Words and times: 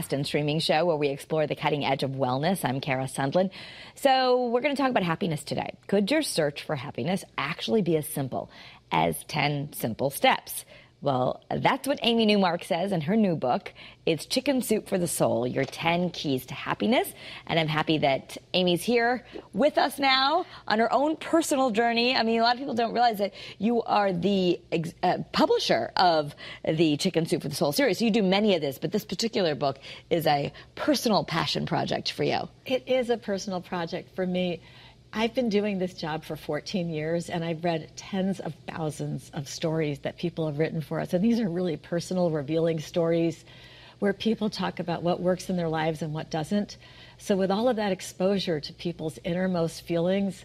podcast 0.00 0.12
and 0.12 0.26
streaming 0.26 0.60
show 0.60 0.84
where 0.84 0.96
we 0.96 1.08
explore 1.08 1.46
the 1.46 1.54
cutting 1.54 1.84
edge 1.84 2.02
of 2.02 2.12
wellness. 2.12 2.64
I'm 2.64 2.80
Kara 2.80 3.04
Sundlun. 3.04 3.50
So, 3.94 4.46
we're 4.46 4.60
going 4.60 4.74
to 4.74 4.80
talk 4.80 4.90
about 4.90 5.02
happiness 5.02 5.44
today. 5.44 5.74
Could 5.86 6.10
your 6.10 6.22
search 6.22 6.62
for 6.62 6.76
happiness 6.76 7.24
actually 7.36 7.82
be 7.82 7.96
as 7.96 8.06
simple 8.06 8.50
as 8.90 9.22
10 9.24 9.72
simple 9.72 10.10
steps? 10.10 10.64
Well, 11.02 11.42
that's 11.50 11.88
what 11.88 11.98
Amy 12.02 12.26
Newmark 12.26 12.62
says 12.62 12.92
in 12.92 13.00
her 13.02 13.16
new 13.16 13.34
book. 13.34 13.72
It's 14.04 14.26
Chicken 14.26 14.60
Soup 14.60 14.86
for 14.86 14.98
the 14.98 15.08
Soul, 15.08 15.46
your 15.46 15.64
10 15.64 16.10
keys 16.10 16.44
to 16.46 16.54
happiness. 16.54 17.10
And 17.46 17.58
I'm 17.58 17.68
happy 17.68 17.98
that 17.98 18.36
Amy's 18.52 18.82
here 18.82 19.24
with 19.54 19.78
us 19.78 19.98
now 19.98 20.44
on 20.68 20.78
her 20.78 20.92
own 20.92 21.16
personal 21.16 21.70
journey. 21.70 22.14
I 22.14 22.22
mean, 22.22 22.38
a 22.38 22.42
lot 22.42 22.52
of 22.52 22.58
people 22.58 22.74
don't 22.74 22.92
realize 22.92 23.16
that 23.16 23.32
you 23.56 23.82
are 23.82 24.12
the 24.12 24.60
uh, 25.02 25.18
publisher 25.32 25.90
of 25.96 26.34
the 26.66 26.98
Chicken 26.98 27.24
Soup 27.24 27.40
for 27.40 27.48
the 27.48 27.54
Soul 27.54 27.72
series. 27.72 27.98
So 27.98 28.04
you 28.04 28.10
do 28.10 28.22
many 28.22 28.54
of 28.54 28.60
this, 28.60 28.78
but 28.78 28.92
this 28.92 29.06
particular 29.06 29.54
book 29.54 29.78
is 30.10 30.26
a 30.26 30.52
personal 30.74 31.24
passion 31.24 31.64
project 31.64 32.12
for 32.12 32.24
you. 32.24 32.48
It 32.66 32.86
is 32.86 33.08
a 33.08 33.16
personal 33.16 33.62
project 33.62 34.14
for 34.14 34.26
me. 34.26 34.60
I've 35.12 35.34
been 35.34 35.48
doing 35.48 35.78
this 35.78 35.94
job 35.94 36.24
for 36.24 36.36
14 36.36 36.88
years 36.88 37.30
and 37.30 37.44
I've 37.44 37.64
read 37.64 37.90
tens 37.96 38.38
of 38.38 38.54
thousands 38.68 39.28
of 39.34 39.48
stories 39.48 39.98
that 40.00 40.18
people 40.18 40.46
have 40.46 40.58
written 40.58 40.80
for 40.80 41.00
us. 41.00 41.12
And 41.12 41.24
these 41.24 41.40
are 41.40 41.48
really 41.48 41.76
personal, 41.76 42.30
revealing 42.30 42.78
stories 42.78 43.44
where 43.98 44.12
people 44.12 44.50
talk 44.50 44.78
about 44.78 45.02
what 45.02 45.20
works 45.20 45.50
in 45.50 45.56
their 45.56 45.68
lives 45.68 46.02
and 46.02 46.14
what 46.14 46.30
doesn't. 46.30 46.76
So, 47.18 47.36
with 47.36 47.50
all 47.50 47.68
of 47.68 47.76
that 47.76 47.90
exposure 47.90 48.60
to 48.60 48.72
people's 48.72 49.18
innermost 49.24 49.82
feelings, 49.82 50.44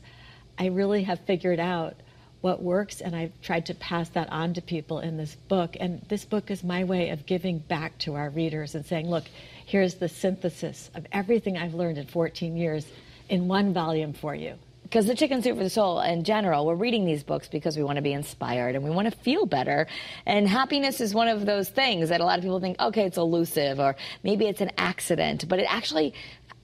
I 0.57 0.67
really 0.67 1.03
have 1.03 1.19
figured 1.21 1.59
out 1.59 1.95
what 2.41 2.61
works 2.61 3.02
and 3.02 3.16
I've 3.16 3.39
tried 3.41 3.67
to 3.67 3.75
pass 3.75 4.09
that 4.09 4.31
on 4.31 4.55
to 4.55 4.61
people 4.61 4.99
in 4.99 5.16
this 5.16 5.35
book. 5.47 5.77
And 5.79 6.02
this 6.09 6.25
book 6.25 6.49
is 6.49 6.63
my 6.63 6.83
way 6.85 7.09
of 7.09 7.27
giving 7.27 7.59
back 7.59 7.99
to 7.99 8.16
our 8.16 8.31
readers 8.31 8.73
and 8.73 8.85
saying, 8.85 9.09
look, 9.09 9.25
here's 9.67 9.95
the 9.95 10.09
synthesis 10.09 10.89
of 10.95 11.05
everything 11.11 11.55
I've 11.55 11.75
learned 11.75 11.99
in 11.99 12.07
14 12.07 12.57
years 12.57 12.85
in 13.29 13.47
one 13.47 13.73
volume 13.73 14.13
for 14.13 14.36
you. 14.36 14.55
Because 14.83 15.08
the 15.08 15.16
Chicken 15.16 15.41
Soup 15.41 15.58
for 15.58 15.63
the 15.63 15.69
Soul 15.69 16.00
in 16.00 16.23
general, 16.23 16.66
we're 16.66 16.75
reading 16.75 17.05
these 17.05 17.23
books 17.23 17.47
because 17.47 17.75
we 17.75 17.83
want 17.83 17.95
to 17.95 18.03
be 18.03 18.13
inspired 18.13 18.75
and 18.75 18.83
we 18.83 18.91
want 18.91 19.11
to 19.11 19.19
feel 19.19 19.45
better. 19.45 19.88
And 20.27 20.47
happiness 20.47 21.02
is 21.02 21.13
one 21.13 21.27
of 21.27 21.45
those 21.45 21.67
things 21.69 22.09
that 22.09 22.22
a 22.22 22.23
lot 22.23 22.38
of 22.38 22.44
people 22.44 22.59
think, 22.59 22.80
okay, 22.80 23.03
it's 23.05 23.17
elusive 23.17 23.80
or 23.80 23.95
maybe 24.23 24.45
it's 24.45 24.61
an 24.61 24.72
accident. 24.77 25.50
But 25.50 25.59
it 25.59 25.66
actually, 25.67 26.13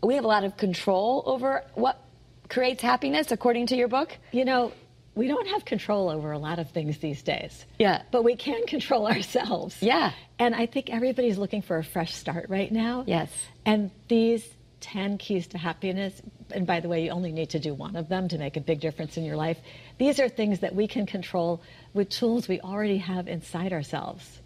we 0.03 0.15
have 0.15 0.23
a 0.23 0.27
lot 0.27 0.43
of 0.43 0.55
control 0.55 1.23
over 1.25 1.63
what 1.73 1.99
creates 2.47 2.83
happiness, 2.83 3.31
according 3.31 3.67
to 3.67 3.75
your 3.75 3.87
book. 3.87 4.15
You 4.31 4.45
know, 4.45 4.71
we 5.15 5.27
don't 5.27 5.47
have 5.47 5.65
control 5.65 6.09
over 6.09 6.31
a 6.31 6.37
lot 6.37 6.59
of 6.59 6.69
things 6.69 6.99
these 6.99 7.23
days. 7.23 7.65
Yeah. 7.79 8.03
But 8.11 8.23
we 8.23 8.35
can 8.35 8.65
control 8.67 9.07
ourselves. 9.07 9.75
Yeah. 9.81 10.11
And 10.37 10.55
I 10.55 10.67
think 10.67 10.89
everybody's 10.89 11.37
looking 11.37 11.63
for 11.63 11.77
a 11.77 11.83
fresh 11.83 12.13
start 12.13 12.49
right 12.49 12.71
now. 12.71 13.03
Yes. 13.07 13.29
And 13.65 13.91
these 14.07 14.47
10 14.81 15.17
keys 15.17 15.47
to 15.47 15.57
happiness, 15.57 16.21
and 16.51 16.67
by 16.67 16.79
the 16.79 16.89
way, 16.89 17.05
you 17.05 17.11
only 17.11 17.31
need 17.31 17.51
to 17.51 17.59
do 17.59 17.73
one 17.73 17.95
of 17.95 18.09
them 18.09 18.27
to 18.27 18.37
make 18.37 18.57
a 18.57 18.61
big 18.61 18.79
difference 18.79 19.17
in 19.17 19.23
your 19.23 19.35
life. 19.35 19.57
These 19.97 20.19
are 20.19 20.27
things 20.27 20.59
that 20.59 20.75
we 20.75 20.87
can 20.87 21.05
control 21.05 21.61
with 21.93 22.09
tools 22.09 22.47
we 22.47 22.59
already 22.59 22.97
have 22.97 23.27
inside 23.27 23.73
ourselves. 23.73 24.41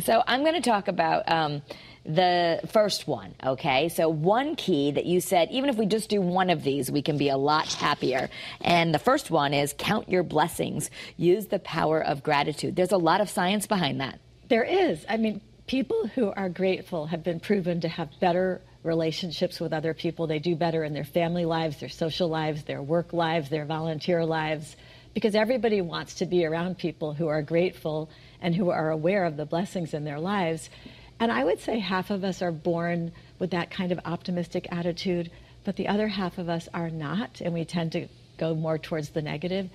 So 0.00 0.22
I'm 0.26 0.42
going 0.42 0.54
to 0.54 0.60
talk 0.60 0.88
about 0.88 1.30
um, 1.30 1.62
the 2.06 2.60
first 2.72 3.06
one, 3.06 3.34
okay? 3.44 3.88
So 3.88 4.08
one 4.08 4.56
key 4.56 4.92
that 4.92 5.04
you 5.04 5.20
said, 5.20 5.50
even 5.50 5.68
if 5.68 5.76
we 5.76 5.86
just 5.86 6.08
do 6.08 6.20
one 6.20 6.50
of 6.50 6.62
these, 6.62 6.90
we 6.90 7.02
can 7.02 7.18
be 7.18 7.28
a 7.28 7.36
lot 7.36 7.72
happier. 7.72 8.30
And 8.60 8.94
the 8.94 8.98
first 8.98 9.30
one 9.30 9.52
is 9.52 9.74
count 9.76 10.08
your 10.08 10.22
blessings. 10.22 10.90
Use 11.16 11.46
the 11.46 11.58
power 11.58 12.00
of 12.02 12.22
gratitude. 12.22 12.76
There's 12.76 12.92
a 12.92 12.98
lot 12.98 13.20
of 13.20 13.28
science 13.28 13.66
behind 13.66 14.00
that. 14.00 14.20
There 14.48 14.64
is. 14.64 15.04
I 15.08 15.16
mean, 15.16 15.40
people 15.66 16.06
who 16.08 16.32
are 16.32 16.48
grateful 16.48 17.06
have 17.06 17.22
been 17.22 17.40
proven 17.40 17.80
to 17.82 17.88
have 17.88 18.08
better 18.20 18.60
relationships 18.82 19.60
with 19.60 19.72
other 19.72 19.94
people. 19.94 20.26
They 20.26 20.38
do 20.38 20.56
better 20.56 20.84
in 20.84 20.94
their 20.94 21.04
family 21.04 21.44
lives, 21.44 21.80
their 21.80 21.88
social 21.88 22.28
lives, 22.28 22.64
their 22.64 22.82
work 22.82 23.12
lives, 23.12 23.48
their 23.48 23.66
volunteer 23.66 24.24
lives, 24.24 24.76
because 25.14 25.34
everybody 25.34 25.80
wants 25.80 26.14
to 26.14 26.26
be 26.26 26.44
around 26.44 26.78
people 26.78 27.12
who 27.12 27.28
are 27.28 27.42
grateful 27.42 28.10
and 28.40 28.54
who 28.54 28.70
are 28.70 28.90
aware 28.90 29.24
of 29.24 29.36
the 29.36 29.44
blessings 29.44 29.92
in 29.92 30.04
their 30.04 30.20
lives. 30.20 30.70
And 31.18 31.30
I 31.30 31.44
would 31.44 31.60
say 31.60 31.78
half 31.78 32.10
of 32.10 32.24
us 32.24 32.40
are 32.40 32.52
born 32.52 33.12
with 33.38 33.50
that 33.50 33.70
kind 33.70 33.92
of 33.92 34.00
optimistic 34.04 34.66
attitude, 34.70 35.30
but 35.64 35.76
the 35.76 35.88
other 35.88 36.08
half 36.08 36.38
of 36.38 36.48
us 36.48 36.68
are 36.72 36.90
not, 36.90 37.40
and 37.40 37.52
we 37.52 37.64
tend 37.64 37.92
to 37.92 38.08
go 38.38 38.54
more 38.54 38.78
towards 38.78 39.10
the 39.10 39.20
negative. 39.20 39.68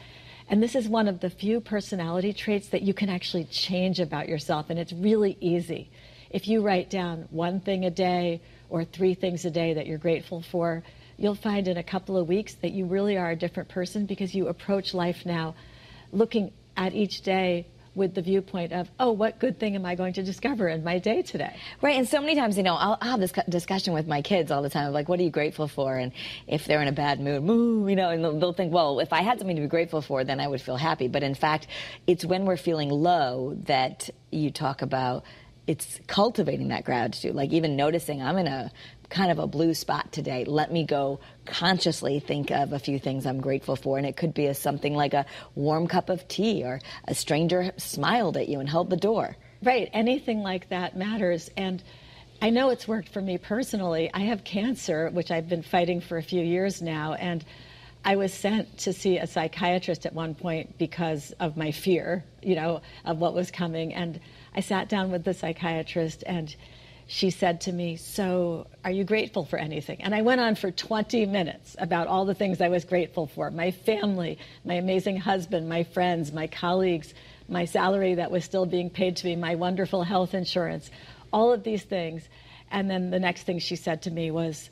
And 0.49 0.61
this 0.61 0.75
is 0.75 0.87
one 0.87 1.07
of 1.07 1.19
the 1.19 1.29
few 1.29 1.59
personality 1.59 2.33
traits 2.33 2.69
that 2.69 2.81
you 2.81 2.93
can 2.93 3.09
actually 3.09 3.45
change 3.45 3.99
about 3.99 4.27
yourself, 4.27 4.69
and 4.69 4.79
it's 4.79 4.93
really 4.93 5.37
easy. 5.39 5.91
If 6.31 6.47
you 6.47 6.61
write 6.61 6.89
down 6.89 7.27
one 7.29 7.59
thing 7.59 7.85
a 7.85 7.91
day 7.91 8.41
or 8.69 8.83
three 8.83 9.13
things 9.13 9.45
a 9.45 9.51
day 9.51 9.73
that 9.73 9.87
you're 9.87 9.97
grateful 9.97 10.41
for, 10.41 10.83
you'll 11.17 11.35
find 11.35 11.67
in 11.67 11.77
a 11.77 11.83
couple 11.83 12.17
of 12.17 12.27
weeks 12.27 12.55
that 12.55 12.71
you 12.71 12.85
really 12.85 13.17
are 13.17 13.31
a 13.31 13.35
different 13.35 13.69
person 13.69 14.05
because 14.05 14.33
you 14.35 14.47
approach 14.47 14.93
life 14.93 15.25
now 15.25 15.55
looking 16.11 16.51
at 16.77 16.93
each 16.93 17.21
day 17.21 17.67
with 17.95 18.13
the 18.13 18.21
viewpoint 18.21 18.73
of, 18.73 18.89
oh, 18.99 19.11
what 19.11 19.39
good 19.39 19.57
thing 19.57 19.75
am 19.75 19.85
I 19.85 19.95
going 19.95 20.13
to 20.13 20.23
discover 20.23 20.67
in 20.67 20.83
my 20.83 20.99
day 20.99 21.21
today? 21.21 21.55
Right. 21.81 21.95
And 21.95 22.07
so 22.07 22.19
many 22.19 22.35
times, 22.35 22.57
you 22.57 22.63
know, 22.63 22.75
I'll, 22.75 22.97
I'll 22.99 23.11
have 23.11 23.19
this 23.21 23.31
discussion 23.47 23.93
with 23.93 24.05
my 24.05 24.21
kids 24.21 24.51
all 24.51 24.61
the 24.61 24.69
time, 24.69 24.87
of 24.87 24.93
like, 24.93 25.07
what 25.07 25.19
are 25.19 25.23
you 25.23 25.29
grateful 25.29 25.67
for? 25.69 25.95
And 25.95 26.11
if 26.45 26.65
they're 26.65 26.81
in 26.81 26.89
a 26.89 26.93
bad 26.93 27.21
mood, 27.21 27.43
moo, 27.43 27.87
you 27.87 27.95
know, 27.95 28.09
and 28.09 28.23
they'll, 28.23 28.37
they'll 28.37 28.53
think, 28.53 28.73
well, 28.73 28.99
if 28.99 29.13
I 29.13 29.21
had 29.21 29.39
something 29.39 29.55
to 29.55 29.61
be 29.61 29.69
grateful 29.69 30.01
for, 30.01 30.25
then 30.25 30.41
I 30.41 30.47
would 30.47 30.61
feel 30.61 30.75
happy. 30.75 31.07
But 31.07 31.23
in 31.23 31.35
fact, 31.35 31.67
it's 32.05 32.25
when 32.25 32.45
we're 32.45 32.57
feeling 32.57 32.89
low 32.89 33.57
that 33.63 34.09
you 34.29 34.51
talk 34.51 34.81
about 34.81 35.23
it's 35.67 35.99
cultivating 36.07 36.69
that 36.69 36.85
gratitude. 36.85 37.35
Like 37.35 37.51
even 37.51 37.75
noticing 37.75 38.21
I'm 38.21 38.37
in 38.37 38.47
a 38.47 38.71
kind 39.09 39.31
of 39.31 39.39
a 39.39 39.47
blue 39.47 39.73
spot 39.73 40.11
today. 40.11 40.45
Let 40.45 40.71
me 40.71 40.85
go 40.85 41.19
consciously 41.45 42.19
think 42.19 42.51
of 42.51 42.73
a 42.73 42.79
few 42.79 42.99
things 42.99 43.25
I'm 43.25 43.41
grateful 43.41 43.75
for. 43.75 43.97
And 43.97 44.05
it 44.05 44.15
could 44.17 44.33
be 44.33 44.47
a, 44.47 44.53
something 44.53 44.95
like 44.95 45.13
a 45.13 45.25
warm 45.55 45.87
cup 45.87 46.09
of 46.09 46.27
tea 46.27 46.63
or 46.63 46.81
a 47.07 47.15
stranger 47.15 47.71
smiled 47.77 48.37
at 48.37 48.47
you 48.47 48.59
and 48.59 48.69
held 48.69 48.89
the 48.89 48.97
door. 48.97 49.35
Right. 49.63 49.89
Anything 49.93 50.41
like 50.41 50.69
that 50.69 50.95
matters. 50.95 51.49
And 51.57 51.83
I 52.41 52.49
know 52.49 52.69
it's 52.69 52.87
worked 52.87 53.09
for 53.09 53.21
me 53.21 53.37
personally. 53.37 54.11
I 54.13 54.21
have 54.21 54.43
cancer, 54.43 55.09
which 55.09 55.31
I've 55.31 55.47
been 55.47 55.63
fighting 55.63 56.01
for 56.01 56.17
a 56.17 56.23
few 56.23 56.43
years 56.43 56.81
now. 56.81 57.13
And 57.13 57.43
I 58.07 58.17
was 58.17 58.31
sent 58.31 58.77
to 58.79 58.93
see 58.93 59.17
a 59.17 59.25
psychiatrist 59.25 60.05
at 60.05 60.13
one 60.13 60.35
point 60.35 60.77
because 60.77 61.31
of 61.39 61.57
my 61.57 61.71
fear, 61.71 62.23
you 62.43 62.55
know, 62.55 62.81
of 63.03 63.17
what 63.17 63.33
was 63.33 63.49
coming. 63.49 63.95
And 63.95 64.19
I 64.53 64.59
sat 64.59 64.89
down 64.89 65.11
with 65.11 65.23
the 65.23 65.33
psychiatrist 65.33 66.23
and 66.27 66.55
she 67.07 67.31
said 67.31 67.61
to 67.61 67.71
me, 67.71 67.95
So, 67.95 68.67
are 68.83 68.91
you 68.91 69.03
grateful 69.03 69.43
for 69.43 69.57
anything? 69.57 70.03
And 70.03 70.13
I 70.13 70.21
went 70.21 70.39
on 70.39 70.53
for 70.53 70.69
20 70.69 71.25
minutes 71.25 71.75
about 71.79 72.05
all 72.05 72.25
the 72.25 72.35
things 72.35 72.61
I 72.61 72.69
was 72.69 72.85
grateful 72.85 73.25
for 73.25 73.49
my 73.49 73.71
family, 73.71 74.37
my 74.63 74.75
amazing 74.75 75.17
husband, 75.17 75.67
my 75.67 75.83
friends, 75.83 76.31
my 76.31 76.45
colleagues, 76.45 77.15
my 77.49 77.65
salary 77.65 78.15
that 78.15 78.29
was 78.29 78.43
still 78.43 78.67
being 78.67 78.91
paid 78.91 79.15
to 79.17 79.25
me, 79.25 79.35
my 79.35 79.55
wonderful 79.55 80.03
health 80.03 80.35
insurance, 80.35 80.91
all 81.33 81.51
of 81.51 81.63
these 81.63 81.83
things. 81.83 82.29
And 82.69 82.87
then 82.87 83.09
the 83.09 83.19
next 83.19 83.43
thing 83.43 83.57
she 83.57 83.75
said 83.75 84.03
to 84.03 84.11
me 84.11 84.29
was, 84.29 84.69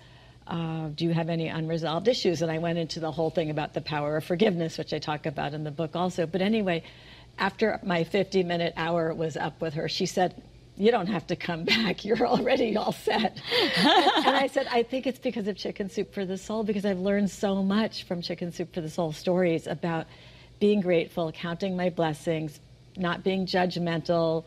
uh, 0.48 0.90
Do 0.90 1.06
you 1.06 1.14
have 1.14 1.30
any 1.30 1.48
unresolved 1.48 2.08
issues? 2.08 2.42
And 2.42 2.52
I 2.52 2.58
went 2.58 2.78
into 2.78 3.00
the 3.00 3.12
whole 3.12 3.30
thing 3.30 3.50
about 3.50 3.74
the 3.74 3.82
power 3.82 4.18
of 4.18 4.24
forgiveness, 4.24 4.78
which 4.78 4.94
I 4.94 5.00
talk 5.00 5.26
about 5.26 5.54
in 5.54 5.64
the 5.64 5.72
book 5.72 5.96
also. 5.96 6.26
But 6.26 6.42
anyway, 6.42 6.84
after 7.38 7.80
my 7.84 8.04
50 8.04 8.44
minute 8.44 8.74
hour 8.78 9.14
was 9.14 9.38
up 9.38 9.62
with 9.62 9.74
her, 9.76 9.88
she 9.90 10.06
said, 10.06 10.42
you 10.76 10.92
don't 10.92 11.08
have 11.08 11.28
to 11.28 11.36
come 11.36 11.64
back. 11.76 12.06
You're 12.06 12.26
already 12.26 12.76
all 12.76 12.92
set. 12.92 13.40
and 13.78 14.36
I 14.36 14.48
said, 14.48 14.68
I 14.72 14.84
think 14.84 15.08
it's 15.08 15.20
because 15.20 15.48
of 15.48 15.56
Chicken 15.56 15.90
Soup 15.90 16.14
for 16.14 16.26
the 16.26 16.38
Soul, 16.38 16.64
because 16.64 16.86
I've 16.86 17.00
learned 17.00 17.30
so 17.30 17.64
much 17.64 18.04
from 18.04 18.22
Chicken 18.22 18.52
Soup 18.52 18.74
for 18.74 18.82
the 18.82 18.90
Soul 18.90 19.12
stories 19.12 19.68
about 19.68 20.08
being 20.60 20.82
grateful, 20.82 21.32
counting 21.32 21.76
my 21.76 21.90
blessings, 21.90 22.60
not 22.96 23.24
being 23.24 23.46
judgmental, 23.46 24.46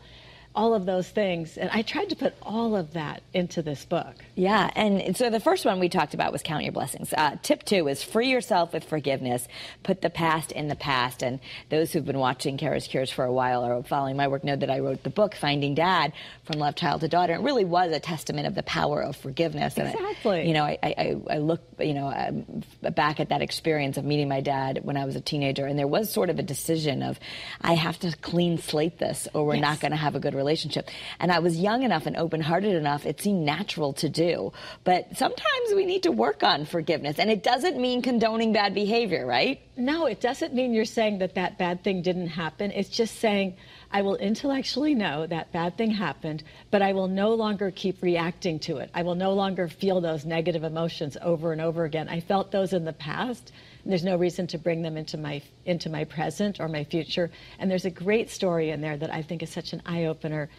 all 0.57 0.73
of 0.73 0.87
those 0.87 1.07
things. 1.07 1.55
And 1.55 1.69
I 1.71 1.83
tried 1.83 2.09
to 2.09 2.15
put 2.15 2.33
all 2.41 2.75
of 2.75 2.93
that 2.93 3.21
into 3.31 3.61
this 3.61 3.85
book. 3.85 4.15
Yeah. 4.33 4.71
And 4.75 5.15
so 5.15 5.29
the 5.29 5.39
first 5.39 5.65
one 5.65 5.79
we 5.79 5.87
talked 5.87 6.15
about 6.15 6.31
was 6.31 6.41
count 6.41 6.63
your 6.63 6.71
blessings. 6.71 7.13
Uh, 7.15 7.37
tip 7.43 7.63
two 7.63 7.87
is 7.87 8.01
free 8.01 8.29
yourself 8.29 8.73
with 8.73 8.83
forgiveness. 8.83 9.47
Put 9.83 10.01
the 10.01 10.09
past 10.09 10.51
in 10.51 10.67
the 10.67 10.75
past. 10.75 11.21
And 11.21 11.39
those 11.69 11.93
who've 11.93 12.03
been 12.03 12.17
watching 12.17 12.57
Kara's 12.57 12.87
Cures 12.87 13.11
for 13.11 13.23
a 13.23 13.31
while 13.31 13.63
or 13.63 13.83
following 13.83 14.17
my 14.17 14.27
work 14.27 14.43
know 14.43 14.55
that 14.55 14.71
I 14.71 14.79
wrote 14.79 15.03
the 15.03 15.11
book, 15.11 15.35
Finding 15.35 15.75
Dad, 15.75 16.11
from 16.43 16.59
Love 16.59 16.75
Child 16.75 17.01
to 17.01 17.07
Daughter. 17.07 17.33
It 17.33 17.41
really 17.41 17.65
was 17.65 17.91
a 17.91 17.99
testament 17.99 18.47
of 18.47 18.55
the 18.55 18.63
power 18.63 19.03
of 19.03 19.15
forgiveness. 19.15 19.77
And 19.77 19.89
exactly. 19.89 20.39
I, 20.39 20.43
you 20.43 20.53
know, 20.53 20.63
I, 20.63 20.79
I, 20.81 21.15
I 21.29 21.37
look, 21.37 21.61
you 21.79 21.93
know, 21.93 22.07
um, 22.07 22.63
back 22.81 23.19
at 23.19 23.29
that 23.29 23.43
experience 23.43 23.97
of 23.97 24.05
meeting 24.05 24.27
my 24.27 24.41
dad 24.41 24.79
when 24.81 24.97
I 24.97 25.05
was 25.05 25.15
a 25.15 25.21
teenager, 25.21 25.67
and 25.67 25.77
there 25.77 25.87
was 25.87 26.11
sort 26.11 26.31
of 26.31 26.39
a 26.39 26.43
decision 26.43 27.03
of, 27.03 27.19
I 27.61 27.75
have 27.75 27.99
to 27.99 28.11
clean 28.17 28.57
slate 28.57 28.97
this 28.97 29.27
or 29.35 29.45
we're 29.45 29.55
yes. 29.55 29.61
not 29.61 29.79
going 29.81 29.91
to 29.91 29.97
have 29.97 30.15
a 30.15 30.19
good 30.19 30.33
relationship 30.33 30.46
relationship. 30.47 30.89
And 31.19 31.31
I 31.31 31.39
was 31.39 31.57
young 31.57 31.83
enough 31.83 32.05
and 32.05 32.15
open 32.15 32.39
hearted 32.39 32.73
enough, 32.73 33.05
it 33.05 33.19
seemed 33.19 33.45
natural 33.45 33.91
to 33.93 34.07
do. 34.07 34.53
But 34.85 35.17
sometimes 35.17 35.73
we 35.75 35.85
need 35.85 36.03
to 36.03 36.11
work 36.11 36.41
on 36.41 36.65
forgiveness. 36.65 37.19
And 37.19 37.29
it 37.29 37.43
doesn't 37.43 37.77
mean 37.77 38.01
condoning 38.01 38.53
bad 38.53 38.73
behavior, 38.73 39.25
right? 39.25 39.59
No, 39.75 40.05
it 40.05 40.21
doesn't 40.21 40.53
mean 40.53 40.73
you're 40.73 40.85
saying 40.85 41.19
that 41.19 41.35
that 41.35 41.57
bad 41.57 41.83
thing 41.83 42.01
didn't 42.01 42.27
happen. 42.27 42.71
It's 42.71 42.89
just 42.89 43.19
saying, 43.19 43.57
I 43.91 44.01
will 44.01 44.15
intellectually 44.15 44.95
know 44.95 45.27
that 45.27 45.51
bad 45.51 45.77
thing 45.77 45.91
happened, 45.91 46.43
but 46.71 46.81
I 46.81 46.93
will 46.93 47.07
no 47.07 47.33
longer 47.33 47.71
keep 47.71 48.01
reacting 48.01 48.59
to 48.59 48.77
it. 48.77 48.89
I 48.93 49.03
will 49.03 49.15
no 49.15 49.33
longer 49.33 49.67
feel 49.67 50.01
those 50.01 50.25
negative 50.25 50.63
emotions 50.63 51.17
over 51.21 51.51
and 51.51 51.61
over 51.61 51.83
again. 51.83 52.07
I 52.09 52.21
felt 52.21 52.51
those 52.51 52.73
in 52.73 52.85
the 52.85 52.93
past. 52.93 53.51
There's 53.87 54.03
no 54.03 54.17
reason 54.17 54.47
to 54.47 54.57
bring 54.57 54.81
them 54.81 54.97
into 54.97 55.17
my 55.17 55.41
into 55.65 55.89
my 55.89 56.03
present 56.03 56.59
or 56.59 56.67
my 56.67 56.83
future. 56.83 57.31
And 57.57 57.71
there's 57.71 57.85
a 57.85 57.89
great 57.89 58.29
story 58.29 58.69
in 58.69 58.81
there 58.81 58.97
that 58.97 59.13
I 59.13 59.21
think 59.21 59.41
is 59.41 59.49
such 59.49 59.71
an 59.71 59.81
eye 59.85 60.05
opener. 60.05 60.49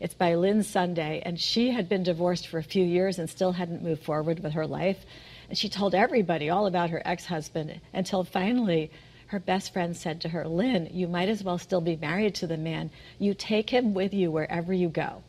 It's 0.00 0.14
by 0.14 0.36
Lynn 0.36 0.62
Sunday, 0.62 1.20
and 1.24 1.38
she 1.38 1.70
had 1.70 1.88
been 1.88 2.02
divorced 2.02 2.46
for 2.46 2.58
a 2.58 2.62
few 2.62 2.84
years 2.84 3.18
and 3.18 3.28
still 3.28 3.52
hadn't 3.52 3.82
moved 3.82 4.04
forward 4.04 4.40
with 4.40 4.52
her 4.52 4.66
life. 4.66 5.04
And 5.48 5.58
she 5.58 5.68
told 5.68 5.94
everybody 5.94 6.48
all 6.48 6.66
about 6.66 6.90
her 6.90 7.02
ex 7.04 7.26
husband 7.26 7.80
until 7.92 8.24
finally 8.24 8.90
her 9.26 9.40
best 9.40 9.74
friend 9.74 9.94
said 9.94 10.22
to 10.22 10.30
her, 10.30 10.48
Lynn, 10.48 10.88
you 10.90 11.06
might 11.08 11.28
as 11.28 11.44
well 11.44 11.58
still 11.58 11.82
be 11.82 11.96
married 11.96 12.34
to 12.36 12.46
the 12.46 12.56
man. 12.56 12.90
You 13.18 13.34
take 13.34 13.68
him 13.68 13.92
with 13.92 14.14
you 14.14 14.30
wherever 14.30 14.72
you 14.72 14.88
go. 14.88 15.22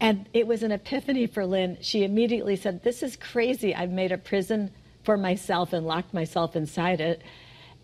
And 0.00 0.28
it 0.32 0.46
was 0.46 0.62
an 0.62 0.70
epiphany 0.70 1.26
for 1.26 1.44
Lynn. 1.44 1.78
She 1.80 2.04
immediately 2.04 2.54
said, 2.54 2.84
This 2.84 3.02
is 3.02 3.16
crazy. 3.16 3.74
I've 3.74 3.90
made 3.90 4.12
a 4.12 4.18
prison 4.18 4.70
for 5.08 5.16
myself 5.16 5.72
and 5.72 5.86
locked 5.86 6.12
myself 6.12 6.54
inside 6.54 7.00
it. 7.00 7.22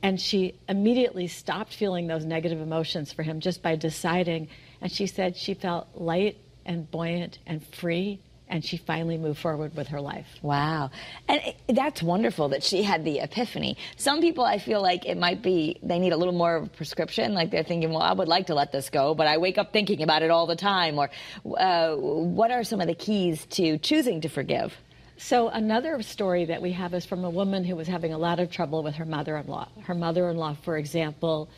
And 0.03 0.21
she 0.21 0.61
immediately 0.69 1.26
stopped 1.26 1.73
feeling 1.73 2.06
those 2.06 2.26
negative 2.26 2.61
emotions 2.61 3.15
for 3.15 3.23
him 3.23 3.41
just 3.41 3.62
by 3.62 3.76
deciding. 3.76 4.49
And 4.82 4.93
she 4.93 5.06
said 5.06 5.35
she 5.35 5.55
felt 5.55 5.88
light 5.94 6.37
and 6.67 6.91
buoyant 6.91 7.38
and 7.47 7.67
free 7.69 8.21
and 8.47 8.62
she 8.62 8.76
finally 8.76 9.17
moved 9.17 9.38
forward 9.38 9.75
with 9.75 9.88
her 9.88 10.03
life. 10.03 10.26
Wow. 10.43 10.91
And 11.29 11.41
that's 11.67 12.03
wonderful 12.03 12.50
that 12.50 12.62
she 12.62 12.82
had 12.82 13.03
the 13.03 13.21
epiphany. 13.21 13.79
Some 13.97 14.21
people, 14.21 14.44
I 14.44 14.59
feel 14.59 14.82
like 14.82 15.06
it 15.06 15.17
might 15.17 15.41
be, 15.41 15.79
they 15.82 15.99
need 15.99 16.12
a 16.12 16.19
little 16.19 16.35
more 16.35 16.56
of 16.56 16.65
a 16.65 16.69
prescription. 16.69 17.32
Like 17.32 17.50
they're 17.50 17.65
thinking, 17.65 17.88
well, 17.88 18.03
I 18.03 18.12
would 18.12 18.29
like 18.29 18.49
to 18.49 18.55
let 18.55 18.71
this 18.71 18.91
go, 18.91 19.15
but 19.15 19.26
I 19.26 19.38
wake 19.38 19.56
up 19.56 19.73
thinking 19.73 20.03
about 20.03 20.23
it 20.23 20.31
all 20.31 20.47
the 20.47 20.56
time. 20.56 20.99
Or 20.99 21.11
uh, 21.56 21.97
what 21.97 22.50
are 22.50 22.65
some 22.65 22.82
of 22.82 22.87
the 22.87 22.94
keys 22.94 23.47
to 23.53 23.79
choosing 23.79 24.21
to 24.21 24.29
forgive? 24.29 24.76
So, 25.16 25.49
another 25.49 26.02
story 26.02 26.46
that 26.46 26.61
we 26.61 26.72
have 26.72 26.93
is 26.93 27.06
from 27.06 27.25
a 27.25 27.31
woman 27.31 27.64
who 27.64 27.76
was 27.76 27.87
having 27.87 28.12
a 28.12 28.19
lot 28.19 28.40
of 28.40 28.50
trouble 28.50 28.82
with 28.82 28.96
her 28.96 29.05
mother 29.05 29.37
in 29.37 29.46
law. 29.46 29.69
Her 29.84 29.94
mother 29.94 30.28
in 30.28 30.37
law, 30.37 30.55
for 30.64 30.76
example, 30.76 31.49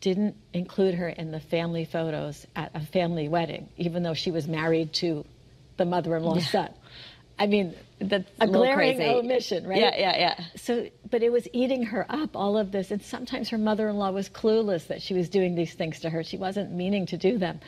didn't 0.00 0.36
include 0.52 0.94
her 0.94 1.08
in 1.08 1.30
the 1.30 1.40
family 1.40 1.84
photos 1.84 2.46
at 2.54 2.70
a 2.74 2.80
family 2.80 3.28
wedding, 3.28 3.68
even 3.76 4.02
though 4.02 4.14
she 4.14 4.30
was 4.30 4.46
married 4.46 4.92
to 4.92 5.24
the 5.76 5.84
mother-in-law's 5.84 6.44
yeah. 6.44 6.50
son. 6.50 6.74
I 7.38 7.46
mean, 7.46 7.74
that's 8.00 8.30
a, 8.40 8.44
a 8.44 8.46
glaring 8.46 8.96
crazy. 8.96 9.10
omission, 9.10 9.66
right? 9.66 9.80
Yeah, 9.80 9.96
yeah, 9.96 10.18
yeah. 10.18 10.44
So, 10.56 10.88
but 11.10 11.22
it 11.22 11.32
was 11.32 11.48
eating 11.52 11.84
her 11.84 12.06
up, 12.08 12.36
all 12.36 12.58
of 12.58 12.70
this. 12.70 12.90
And 12.90 13.02
sometimes 13.02 13.48
her 13.48 13.58
mother 13.58 13.88
in 13.88 13.96
law 13.96 14.10
was 14.10 14.28
clueless 14.28 14.88
that 14.88 15.02
she 15.02 15.14
was 15.14 15.28
doing 15.28 15.54
these 15.54 15.74
things 15.74 16.00
to 16.00 16.10
her. 16.10 16.22
She 16.22 16.36
wasn't 16.36 16.72
meaning 16.72 17.06
to 17.06 17.16
do 17.16 17.38
them. 17.38 17.60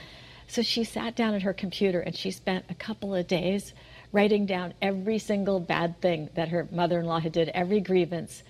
So 0.46 0.62
she 0.62 0.84
sat 0.84 1.16
down 1.16 1.34
at 1.34 1.42
her 1.42 1.52
computer 1.52 2.00
and 2.00 2.14
she 2.14 2.30
spent 2.30 2.66
a 2.68 2.74
couple 2.74 3.14
of 3.14 3.26
days 3.26 3.72
writing 4.12 4.46
down 4.46 4.74
every 4.80 5.18
single 5.18 5.60
bad 5.60 6.00
thing 6.00 6.30
that 6.34 6.48
her 6.48 6.68
mother 6.70 7.00
in 7.00 7.06
law 7.06 7.20
had 7.20 7.32
did, 7.32 7.48
every 7.50 7.80
grievance. 7.80 8.42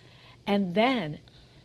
And 0.46 0.74
then 0.74 1.18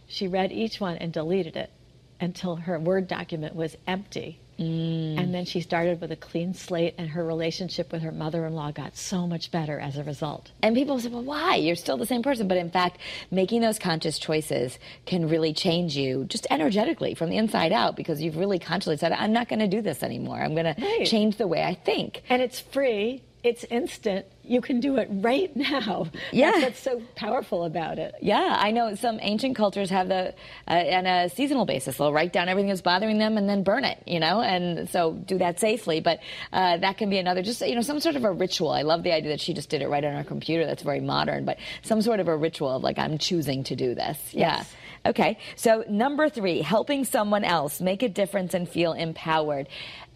she 0.08 0.28
read 0.28 0.52
each 0.52 0.80
one 0.80 0.98
and 0.98 1.14
deleted 1.14 1.56
it 1.56 1.72
until 2.20 2.56
her 2.56 2.80
Word 2.80 3.08
document 3.08 3.56
was 3.56 3.76
empty. 3.88 4.40
Mm. 4.60 5.18
And 5.18 5.34
then 5.34 5.46
she 5.46 5.62
started 5.62 6.00
with 6.02 6.12
a 6.12 6.16
clean 6.16 6.54
slate, 6.54 6.94
and 7.00 7.10
her 7.10 7.26
relationship 7.26 7.92
with 7.92 8.04
her 8.04 8.12
mother 8.12 8.46
in 8.46 8.54
law 8.54 8.72
got 8.72 8.96
so 8.96 9.26
much 9.26 9.50
better 9.50 9.80
as 9.80 9.98
a 9.98 10.04
result. 10.04 10.52
And 10.62 10.76
people 10.76 11.00
say, 11.00 11.10
well, 11.10 11.24
why? 11.24 11.56
You're 11.56 11.76
still 11.76 11.98
the 11.98 12.06
same 12.06 12.22
person. 12.22 12.48
But 12.48 12.58
in 12.58 12.70
fact, 12.70 13.00
making 13.32 13.62
those 13.62 13.80
conscious 13.80 14.20
choices 14.20 14.78
can 15.08 15.28
really 15.28 15.54
change 15.54 15.98
you 15.98 16.26
just 16.26 16.46
energetically 16.52 17.16
from 17.16 17.32
the 17.32 17.38
inside 17.38 17.72
out 17.72 17.96
because 17.96 18.22
you've 18.22 18.38
really 18.38 18.60
consciously 18.60 18.98
said, 18.98 19.14
I'm 19.14 19.34
not 19.34 19.50
going 19.50 19.60
to 19.60 19.68
do 19.68 19.82
this 19.82 20.04
anymore. 20.04 20.40
I'm 20.40 20.54
going 20.54 20.68
right. 20.68 20.78
to 20.78 21.06
change 21.06 21.38
the 21.38 21.48
way 21.48 21.64
I 21.64 21.74
think. 21.74 22.22
And 22.30 22.42
it's 22.42 22.60
free 22.60 23.24
it's 23.44 23.64
instant. 23.66 24.26
You 24.44 24.62
can 24.62 24.80
do 24.80 24.98
it 24.98 25.08
right 25.12 25.56
now. 25.56 26.08
Yeah. 26.32 26.52
That's 26.52 26.64
what's 26.64 26.80
so 26.80 27.02
powerful 27.16 27.66
about 27.66 28.00
it. 28.00 28.16
Yeah, 28.22 28.56
I 28.58 28.72
know 28.72 28.96
some 28.96 29.20
ancient 29.22 29.56
cultures 29.56 29.90
have 29.90 30.08
the, 30.08 30.34
uh, 30.68 30.74
on 30.74 31.06
a 31.06 31.30
seasonal 31.30 31.66
basis, 31.66 31.98
they'll 31.98 32.14
write 32.14 32.32
down 32.32 32.48
everything 32.48 32.70
that's 32.70 32.82
bothering 32.82 33.18
them 33.18 33.38
and 33.38 33.50
then 33.50 33.64
burn 33.64 33.84
it, 33.84 34.02
you 34.06 34.20
know, 34.20 34.42
and 34.42 34.90
so 34.90 35.14
do 35.14 35.38
that 35.40 35.60
safely. 35.60 36.00
But 36.00 36.20
uh, 36.54 36.78
that 36.78 36.98
can 36.98 37.10
be 37.10 37.18
another, 37.18 37.42
just, 37.42 37.62
you 37.62 37.76
know, 37.76 37.82
some 37.82 38.00
sort 38.00 38.16
of 38.16 38.24
a 38.24 38.32
ritual. 38.32 38.70
I 38.70 38.84
love 38.84 39.04
the 39.04 39.12
idea 39.14 39.32
that 39.32 39.42
she 39.42 39.54
just 39.54 39.70
did 39.70 39.82
it 39.82 39.90
right 39.90 40.04
on 40.04 40.14
her 40.14 40.24
computer. 40.24 40.66
That's 40.66 40.84
very 40.84 41.02
modern, 41.02 41.44
but 41.44 41.58
some 41.82 42.02
sort 42.02 42.20
of 42.20 42.28
a 42.28 42.38
ritual 42.38 42.70
of 42.70 42.84
like, 42.84 42.98
I'm 42.98 43.18
choosing 43.18 43.64
to 43.66 43.76
do 43.76 43.94
this. 43.94 44.18
Yeah. 44.32 44.64
Okay. 45.06 45.38
So 45.56 45.84
number 45.90 46.30
three, 46.30 46.62
helping 46.62 47.06
someone 47.06 47.44
else 47.44 47.82
make 47.82 48.04
a 48.04 48.10
difference 48.10 48.54
and 48.54 48.70
feel 48.70 48.94
empowered. 48.94 49.68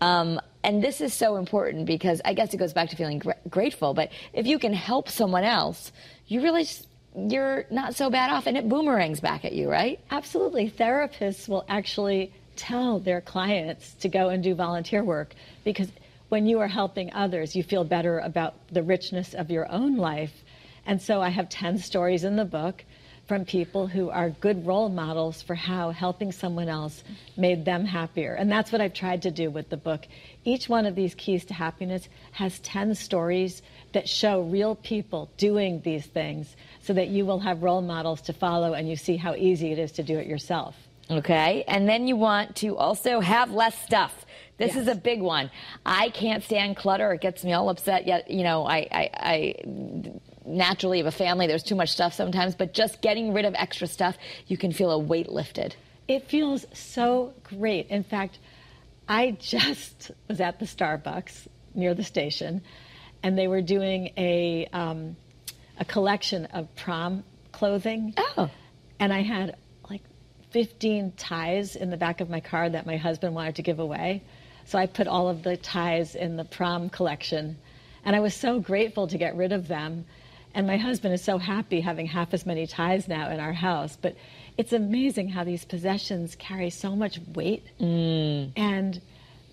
Um, 0.01 0.39
and 0.66 0.84
this 0.84 1.00
is 1.00 1.14
so 1.14 1.36
important 1.36 1.86
because 1.86 2.22
I 2.26 2.34
guess 2.34 2.52
it 2.56 2.58
goes 2.58 2.74
back 2.74 2.90
to 2.90 2.96
feeling 2.96 3.20
gr- 3.20 3.34
grateful. 3.48 3.94
But 3.94 4.10
if 4.34 4.48
you 4.48 4.58
can 4.58 4.74
help 4.74 5.10
someone 5.10 5.44
else, 5.44 5.92
you 6.26 6.42
realize 6.42 6.88
you're 7.16 7.66
not 7.70 7.94
so 7.94 8.10
bad 8.10 8.32
off 8.32 8.48
and 8.48 8.58
it 8.58 8.68
boomerangs 8.68 9.20
back 9.20 9.46
at 9.46 9.54
you, 9.54 9.70
right? 9.70 10.00
Absolutely. 10.10 10.72
Therapists 10.72 11.48
will 11.48 11.66
actually 11.70 12.34
tell 12.56 12.98
their 12.98 13.22
clients 13.22 13.94
to 14.00 14.10
go 14.10 14.30
and 14.30 14.42
do 14.42 14.56
volunteer 14.56 15.04
work 15.04 15.36
because 15.64 15.88
when 16.30 16.48
you 16.48 16.60
are 16.60 16.68
helping 16.68 17.14
others, 17.14 17.56
you 17.56 17.62
feel 17.62 17.84
better 17.84 18.18
about 18.18 18.56
the 18.72 18.82
richness 18.82 19.36
of 19.36 19.52
your 19.52 19.72
own 19.72 19.98
life. 19.98 20.34
And 20.88 21.00
so 21.00 21.22
I 21.22 21.30
have 21.30 21.48
10 21.48 21.78
stories 21.78 22.24
in 22.24 22.38
the 22.38 22.46
book 22.46 22.84
from 23.27 23.44
people 23.44 23.88
who 23.88 24.10
are 24.10 24.30
good 24.30 24.66
role 24.68 24.89
models 24.89 25.42
for 25.42 25.56
how 25.56 25.89
helping 25.92 26.31
someone 26.31 26.69
else 26.69 27.04
made 27.36 27.66
them 27.66 27.86
happier. 27.86 28.33
And 28.33 28.51
that's 28.51 28.72
what 28.72 28.81
I've 28.81 28.94
tried 28.94 29.24
to 29.24 29.31
do 29.31 29.50
with 29.50 29.69
the 29.69 29.77
book. 29.77 30.06
Each 30.44 30.69
one 30.69 30.86
of 30.86 30.95
these 30.95 31.16
keys 31.16 31.45
to 31.45 31.54
happiness 31.54 32.07
has 32.31 32.60
10 32.60 32.94
stories 32.95 33.63
that 33.94 34.07
show 34.07 34.42
real 34.42 34.75
people 34.75 35.30
doing 35.38 35.81
these 35.81 36.06
things 36.06 36.56
so 36.81 36.94
that 36.94 37.07
you 37.07 37.25
will 37.25 37.39
have 37.39 37.63
role 37.63 37.81
models 37.81 38.22
to 38.24 38.33
follow 38.33 38.74
and 38.74 38.88
you 38.88 38.95
see 38.95 39.18
how 39.18 39.33
easy 39.33 39.72
it 39.72 39.80
is 39.80 39.94
to 39.94 40.04
do 40.04 40.18
it 40.18 40.27
yourself. 40.27 40.75
Okay. 41.10 41.63
And 41.68 41.88
then 41.88 42.07
you 42.07 42.16
want 42.16 42.57
to 42.57 42.77
also 42.77 43.19
have 43.19 43.51
less 43.51 43.75
stuff. 43.83 44.25
This 44.57 44.75
yes. 44.75 44.83
is 44.83 44.88
a 44.88 44.95
big 44.95 45.22
one. 45.22 45.51
I 45.86 46.10
can't 46.10 46.44
stand 46.44 46.77
clutter. 46.77 47.12
It 47.13 47.22
gets 47.22 47.44
me 47.44 47.54
all 47.54 47.69
upset. 47.69 48.07
Yet, 48.07 48.30
you 48.31 48.44
know, 48.44 48.66
I, 48.66 48.88
I, 48.92 49.10
I 49.13 49.56
naturally 50.46 51.00
of 51.00 51.06
a 51.06 51.12
family, 51.12 51.48
there's 51.48 51.64
too 51.64 51.76
much 51.76 51.90
stuff 51.90 52.14
sometimes, 52.14 52.56
but 52.56 52.74
just 52.74 53.02
getting 53.02 53.34
rid 53.34 53.46
of 53.46 53.54
extra 53.56 53.88
stuff, 53.88 54.18
you 54.48 54.58
can 54.58 54.72
feel 54.72 54.92
a 54.92 55.00
weight 55.00 55.30
lifted. 55.30 55.76
It 56.08 56.30
feels 56.30 56.66
so 56.74 57.34
great. 57.44 57.88
In 57.88 58.04
fact, 58.04 58.40
I 59.08 59.32
just 59.40 60.12
was 60.28 60.40
at 60.40 60.60
the 60.60 60.66
Starbucks 60.66 61.48
near 61.74 61.94
the 61.94 62.04
station, 62.04 62.62
and 63.24 63.38
they 63.38 63.48
were 63.48 63.62
doing 63.62 64.12
a 64.18 64.68
um, 64.72 65.16
a 65.80 65.86
collection 65.86 66.46
of 66.46 66.74
prom 66.75 67.24
clothing. 67.52 68.14
Oh, 68.18 68.50
and 69.00 69.12
I 69.12 69.22
had 69.22 69.58
like 69.90 70.02
15 70.52 71.14
ties 71.18 71.75
in 71.75 71.90
the 71.90 71.98
back 71.98 72.22
of 72.22 72.30
my 72.30 72.40
car 72.40 72.70
that 72.70 72.86
my 72.86 72.98
husband 72.98 73.36
wanted 73.36 73.56
to 73.56 73.62
give 73.62 73.80
away. 73.80 74.24
So 74.66 74.80
I 74.80 74.88
put 74.88 75.08
all 75.08 75.30
of 75.30 75.44
the 75.44 75.58
ties 75.58 76.16
in 76.16 76.38
the 76.38 76.46
prom 76.46 76.90
collection, 76.90 77.58
and 78.04 78.16
I 78.16 78.20
was 78.20 78.34
so 78.34 78.60
grateful 78.60 79.08
to 79.08 79.18
get 79.18 79.36
rid 79.36 79.52
of 79.52 79.68
them 79.68 80.06
and 80.56 80.66
my 80.66 80.78
husband 80.78 81.14
is 81.14 81.22
so 81.22 81.38
happy 81.38 81.82
having 81.82 82.08
half 82.08 82.34
as 82.34 82.46
many 82.46 82.66
ties 82.66 83.08
now 83.08 83.30
in 83.30 83.42
our 83.42 83.54
house. 83.54 83.98
But 84.02 84.16
it's 84.58 84.72
amazing 84.72 85.30
how 85.30 85.44
these 85.44 85.66
possessions 85.66 86.36
carry 86.36 86.70
so 86.70 86.96
much 86.96 87.20
weight. 87.34 87.64
Mm. 87.80 88.54
And 88.56 89.02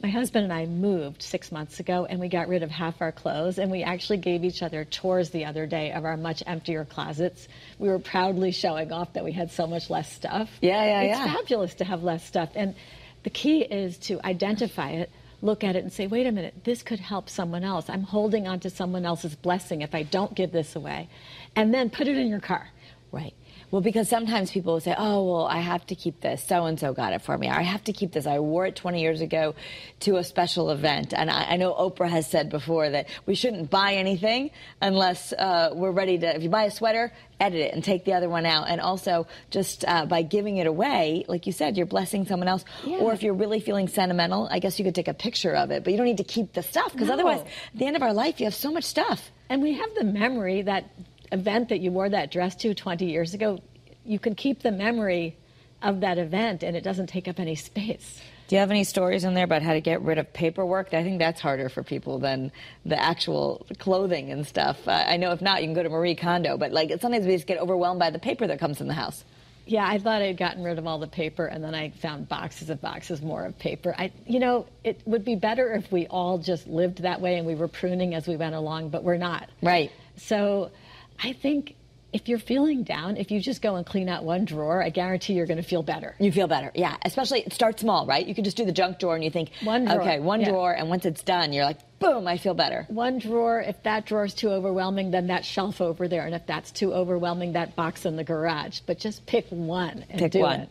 my 0.01 0.09
husband 0.09 0.45
and 0.45 0.53
I 0.53 0.67
moved 0.67 1.23
six 1.23 1.51
months 1.51 1.81
ago 1.81 2.07
and 2.09 2.21
we 2.21 2.29
got 2.29 2.47
rid 2.49 2.63
of 2.63 2.71
half 2.71 3.03
our 3.03 3.11
clothes 3.11 3.59
and 3.59 3.71
we 3.71 3.83
actually 3.83 4.19
gave 4.19 4.45
each 4.45 4.63
other 4.63 4.85
tours 4.85 5.31
the 5.31 5.45
other 5.45 5.67
day 5.67 5.91
of 5.91 6.05
our 6.05 6.17
much 6.17 6.43
emptier 6.47 6.85
closets. 6.85 7.49
We 7.81 7.89
were 7.89 7.99
proudly 7.99 8.53
showing 8.53 8.93
off 8.93 9.13
that 9.15 9.25
we 9.25 9.33
had 9.33 9.51
so 9.51 9.67
much 9.67 9.91
less 9.91 10.13
stuff. 10.13 10.51
Yeah, 10.61 10.85
yeah, 10.85 11.01
it's 11.03 11.19
yeah. 11.19 11.25
It's 11.25 11.35
fabulous 11.35 11.75
to 11.75 11.85
have 11.85 12.05
less 12.05 12.25
stuff. 12.25 12.51
And 12.55 12.77
the 13.25 13.31
key 13.31 13.63
is 13.63 13.99
to 13.99 14.25
identify 14.25 14.91
it 14.91 15.11
look 15.43 15.65
at 15.65 15.77
it 15.77 15.83
and 15.83 15.93
say, 15.93 16.07
wait 16.07 16.27
a 16.27 16.33
minute, 16.33 16.65
this 16.65 16.83
could 16.83 17.01
help 17.01 17.29
someone 17.29 17.65
else. 17.65 17.91
I'm 17.91 18.05
holding 18.05 18.47
on 18.47 18.61
to 18.61 18.71
someone 18.71 19.05
else's 19.05 19.35
blessing 19.35 19.83
if 19.83 19.95
I 19.95 20.05
don't 20.05 20.35
give 20.35 20.53
this 20.53 20.75
away. 20.77 21.09
And 21.55 21.75
then 21.75 21.91
put 21.91 22.09
it 22.09 22.17
in 22.17 22.29
your 22.29 22.41
car. 22.41 22.71
Right. 23.11 23.35
Well, 23.73 23.81
because 23.81 24.07
sometimes 24.07 24.51
people 24.51 24.75
will 24.75 24.81
say, 24.81 24.95
oh, 24.97 25.25
well, 25.25 25.47
I 25.47 25.61
have 25.61 25.87
to 25.87 25.95
keep 25.95 26.21
this. 26.21 26.45
So 26.45 26.67
and 26.67 26.79
so 26.79 26.93
got 26.93 27.15
it 27.15 27.23
for 27.23 27.39
me. 27.39 27.49
I 27.49 27.63
have 27.63 27.83
to 27.85 27.95
keep 27.95 28.13
this. 28.13 28.27
I 28.27 28.39
wore 28.39 28.67
it 28.67 28.77
20 28.77 29.01
years 29.01 29.23
ago 29.23 29.55
to 30.01 30.19
a 30.19 30.25
special 30.25 30.69
event. 30.69 31.15
And 31.15 31.31
I, 31.31 31.53
I 31.53 31.57
know 31.57 31.73
Oprah 31.73 32.11
has 32.11 32.27
said 32.27 32.51
before 32.51 32.91
that 32.91 33.09
we 33.25 33.35
shouldn't 33.35 33.71
buy 33.71 33.95
anything 33.95 34.51
unless 34.83 35.33
uh, 35.33 35.71
we're 35.73 35.91
ready 35.91 36.19
to. 36.19 36.37
If 36.37 36.43
you 36.43 36.51
buy 36.51 36.65
a 36.65 36.71
sweater, 36.71 37.15
edit 37.41 37.61
it 37.61 37.73
and 37.73 37.83
take 37.83 38.05
the 38.05 38.13
other 38.13 38.29
one 38.29 38.45
out. 38.45 38.69
And 38.69 38.79
also, 38.79 39.27
just 39.51 39.87
uh, 39.89 40.05
by 40.05 40.21
giving 40.21 40.59
it 40.59 40.67
away, 40.67 41.25
like 41.27 41.47
you 41.47 41.53
said, 41.53 41.79
you're 41.79 41.87
blessing 41.87 42.27
someone 42.27 42.49
else. 42.49 42.67
Yeah. 42.85 42.99
Or 42.99 43.15
if 43.15 43.23
you're 43.23 43.33
really 43.33 43.61
feeling 43.61 43.89
sentimental, 43.89 44.49
I 44.51 44.59
guess 44.59 44.79
you 44.79 44.85
could 44.85 44.95
take 44.95 45.09
a 45.09 45.15
picture 45.15 45.55
of 45.55 45.71
it, 45.71 45.83
but 45.83 45.93
you 45.93 45.97
don't 45.97 46.07
need 46.07 46.19
to 46.19 46.25
keep 46.25 46.53
the 46.53 46.63
stuff 46.63 46.93
because 46.93 47.09
no. 47.09 47.15
otherwise, 47.15 47.41
at 47.41 47.79
the 47.79 47.87
end 47.87 47.97
of 47.97 48.03
our 48.03 48.13
life, 48.13 48.39
you 48.39 48.45
have 48.45 48.55
so 48.55 48.71
much 48.71 48.85
stuff. 48.85 49.31
And 49.49 49.63
we 49.63 49.73
have 49.73 49.95
the 49.95 50.05
memory 50.05 50.61
that 50.63 50.91
event 51.33 51.71
that 51.71 51.81
you 51.81 51.91
wore 51.91 52.09
that 52.09 52.31
dress 52.31 52.55
to 52.57 52.75
20 52.75 53.07
years 53.07 53.35
ago, 53.35 53.61
you 54.05 54.19
can 54.19 54.35
keep 54.35 54.63
the 54.63 54.73
memory 54.73 55.37
of 55.83 56.01
that 56.01 56.19
event 56.19 56.63
and 56.63 56.77
it 56.77 56.85
doesn't 56.85 57.09
take 57.09 57.27
up 57.27 57.41
any 57.41 57.55
space. 57.55 58.21
Do 58.49 58.57
you 58.57 58.61
have 58.61 58.71
any 58.71 58.85
stories 58.85 59.25
in 59.25 59.35
there 59.35 59.45
about 59.45 59.63
how 59.63 59.73
to 59.73 59.81
get 59.81 60.03
rid 60.03 60.19
of 60.19 60.31
paperwork? 60.33 60.93
I 60.93 61.03
think 61.03 61.19
that's 61.19 61.41
harder 61.41 61.69
for 61.69 61.83
people 61.83 62.19
than 62.19 62.53
the 62.85 63.01
actual 63.01 63.67
clothing 63.79 64.31
and 64.31 64.47
stuff. 64.47 64.87
Uh, 64.87 65.05
I 65.07 65.17
know 65.17 65.33
if 65.33 65.41
not, 65.41 65.63
you 65.63 65.69
can 65.69 65.75
go 65.75 65.83
to 65.83 65.89
Marie 65.89 66.15
Kondo, 66.15 66.59
but 66.59 66.71
like 66.71 66.93
sometimes 67.01 67.27
we 67.27 67.33
just 67.33 67.47
get 67.47 67.59
overwhelmed 67.59 67.99
by 67.99 68.11
the 68.11 68.19
paper 68.19 68.47
that 68.47 68.61
comes 68.61 68.81
in 68.81 68.89
the 68.89 68.95
house. 68.95 69.25
Yeah, 69.65 69.87
I 69.87 69.99
thought 69.99 70.23
I'd 70.23 70.37
gotten 70.37 70.65
rid 70.65 70.79
of 70.79 70.87
all 70.89 70.99
the 70.99 71.07
paper, 71.07 71.47
and 71.47 71.63
then 71.63 71.75
I 71.75 71.91
found 71.91 72.29
boxes 72.29 72.69
and 72.69 72.81
boxes 72.81 73.23
more 73.23 73.45
of 73.45 73.57
paper. 73.59 73.95
I, 73.97 74.11
you 74.27 74.41
know, 74.41 74.67
it 74.83 75.01
would 75.07 75.25
be 75.25 75.37
better 75.37 75.73
if 75.73 75.91
we 75.93 76.09
all 76.09 76.39
just 76.39 76.67
lived 76.67 77.03
that 77.03 77.21
way 77.21 77.39
and 77.39 77.47
we 77.47 77.55
were 77.55 77.69
pruning 77.69 78.15
as 78.15 78.27
we 78.27 78.37
went 78.37 78.57
along, 78.57 78.89
but 78.89 79.05
we're 79.05 79.19
not. 79.19 79.49
Right. 79.63 79.93
So, 80.17 80.73
I 81.21 81.33
think 81.33 81.77
if 82.13 82.29
you're 82.29 82.39
feeling 82.39 82.83
down, 82.83 83.17
if 83.17 83.31
you 83.31 83.41
just 83.41 83.63
go 83.63 83.77
and 83.77 83.87
clean 83.87 84.09
out 84.09 84.23
one 84.23 84.45
drawer, 84.45 84.83
I 84.83 84.91
guarantee 84.91 85.33
you're 85.33 85.47
going 85.47 85.63
to 85.63 85.63
feel 85.63 85.83
better. 85.83 86.15
You 86.19 86.31
feel 86.31 86.47
better, 86.47 86.71
yeah. 86.75 86.97
Especially 87.05 87.45
start 87.51 87.81
small, 87.81 88.07
right? 88.07 88.27
You 88.27 88.35
can 88.35 88.45
just 88.45 88.57
do 88.57 88.65
the 88.65 88.73
junk 88.73 88.99
drawer 88.99 89.15
and 89.15 89.25
you 89.25 89.31
think, 89.31 89.51
one 89.63 89.87
drawer. 89.87 90.03
okay, 90.03 90.21
one 90.21 90.41
yeah. 90.41 90.51
drawer, 90.51 90.73
and 90.73 90.89
once 90.89 91.07
it's 91.07 91.23
done, 91.23 91.53
you're 91.53 91.65
like, 91.65 91.79
boom, 92.01 92.29
I 92.29 92.37
feel 92.37 92.55
better. 92.55 92.85
One 92.89 93.19
drawer. 93.19 93.61
If 93.61 93.83
that 93.85 94.05
drawer 94.05 94.27
is 94.27 94.35
too 94.35 94.51
overwhelming, 94.51 95.11
then 95.11 95.29
that 95.29 95.45
shelf 95.45 95.81
over 95.81 96.07
there, 96.07 96.27
and 96.27 96.35
if 96.35 96.47
that's 96.47 96.71
too 96.71 96.93
overwhelming, 96.93 97.55
that 97.55 97.77
box 97.77 98.05
in 98.05 98.17
the 98.17 98.25
garage. 98.25 98.81
But 98.87 98.99
just 98.99 99.25
pick 99.25 99.47
one 99.49 100.05
and 100.11 100.19
pick 100.21 100.33
do 100.33 100.41
one. 100.41 100.61
it. 100.61 100.69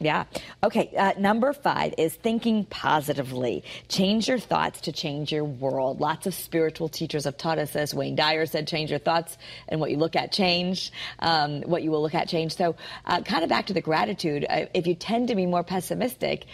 Yeah. 0.00 0.24
Okay. 0.62 0.92
Uh, 0.96 1.12
number 1.18 1.52
five 1.52 1.94
is 1.98 2.14
thinking 2.14 2.64
positively. 2.64 3.64
Change 3.88 4.28
your 4.28 4.38
thoughts 4.38 4.82
to 4.82 4.92
change 4.92 5.32
your 5.32 5.44
world. 5.44 6.00
Lots 6.00 6.26
of 6.26 6.34
spiritual 6.34 6.88
teachers 6.88 7.24
have 7.24 7.36
taught 7.36 7.58
us 7.58 7.72
this. 7.72 7.92
Wayne 7.92 8.14
Dyer 8.14 8.46
said, 8.46 8.68
change 8.68 8.90
your 8.90 9.00
thoughts 9.00 9.36
and 9.68 9.80
what 9.80 9.90
you 9.90 9.96
look 9.96 10.14
at 10.14 10.30
change, 10.30 10.92
um, 11.18 11.62
what 11.62 11.82
you 11.82 11.90
will 11.90 12.02
look 12.02 12.14
at 12.14 12.28
change. 12.28 12.54
So, 12.54 12.76
uh, 13.06 13.22
kind 13.22 13.42
of 13.42 13.48
back 13.48 13.66
to 13.66 13.74
the 13.74 13.80
gratitude. 13.80 14.46
Uh, 14.48 14.66
if 14.72 14.86
you 14.86 14.94
tend 14.94 15.28
to 15.28 15.34
be 15.34 15.46
more 15.46 15.64
pessimistic, 15.64 16.46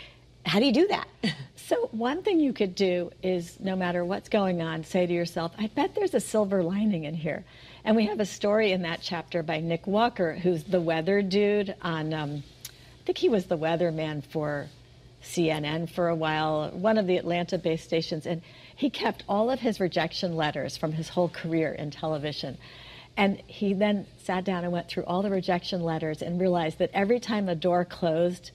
how 0.46 0.58
do 0.58 0.66
you 0.66 0.72
do 0.72 0.88
that? 0.88 1.08
So, 1.66 1.88
one 1.92 2.22
thing 2.22 2.40
you 2.40 2.52
could 2.52 2.74
do 2.74 3.10
is 3.22 3.58
no 3.58 3.74
matter 3.74 4.04
what's 4.04 4.28
going 4.28 4.60
on, 4.60 4.84
say 4.84 5.06
to 5.06 5.12
yourself, 5.14 5.52
I 5.58 5.68
bet 5.68 5.94
there's 5.94 6.12
a 6.12 6.20
silver 6.20 6.62
lining 6.62 7.04
in 7.04 7.14
here. 7.14 7.42
And 7.86 7.96
we 7.96 8.04
have 8.04 8.20
a 8.20 8.26
story 8.26 8.72
in 8.72 8.82
that 8.82 9.00
chapter 9.00 9.42
by 9.42 9.60
Nick 9.60 9.86
Walker, 9.86 10.34
who's 10.34 10.62
the 10.64 10.82
weather 10.82 11.22
dude 11.22 11.74
on. 11.80 12.12
Um, 12.12 12.42
think 13.04 13.18
he 13.18 13.28
was 13.28 13.46
the 13.46 13.58
weatherman 13.58 14.24
for 14.24 14.68
CNN 15.22 15.88
for 15.90 16.08
a 16.08 16.14
while, 16.14 16.70
one 16.70 16.98
of 16.98 17.06
the 17.06 17.16
Atlanta 17.16 17.58
based 17.58 17.84
stations, 17.84 18.26
and 18.26 18.42
he 18.76 18.90
kept 18.90 19.24
all 19.28 19.50
of 19.50 19.60
his 19.60 19.80
rejection 19.80 20.36
letters 20.36 20.76
from 20.76 20.92
his 20.92 21.08
whole 21.08 21.28
career 21.28 21.72
in 21.72 21.90
television. 21.90 22.58
And 23.16 23.40
he 23.46 23.74
then 23.74 24.06
sat 24.24 24.44
down 24.44 24.64
and 24.64 24.72
went 24.72 24.88
through 24.88 25.04
all 25.04 25.22
the 25.22 25.30
rejection 25.30 25.82
letters 25.82 26.20
and 26.20 26.40
realized 26.40 26.78
that 26.78 26.90
every 26.92 27.20
time 27.20 27.48
a 27.48 27.54
door 27.54 27.84
closed, 27.84 28.50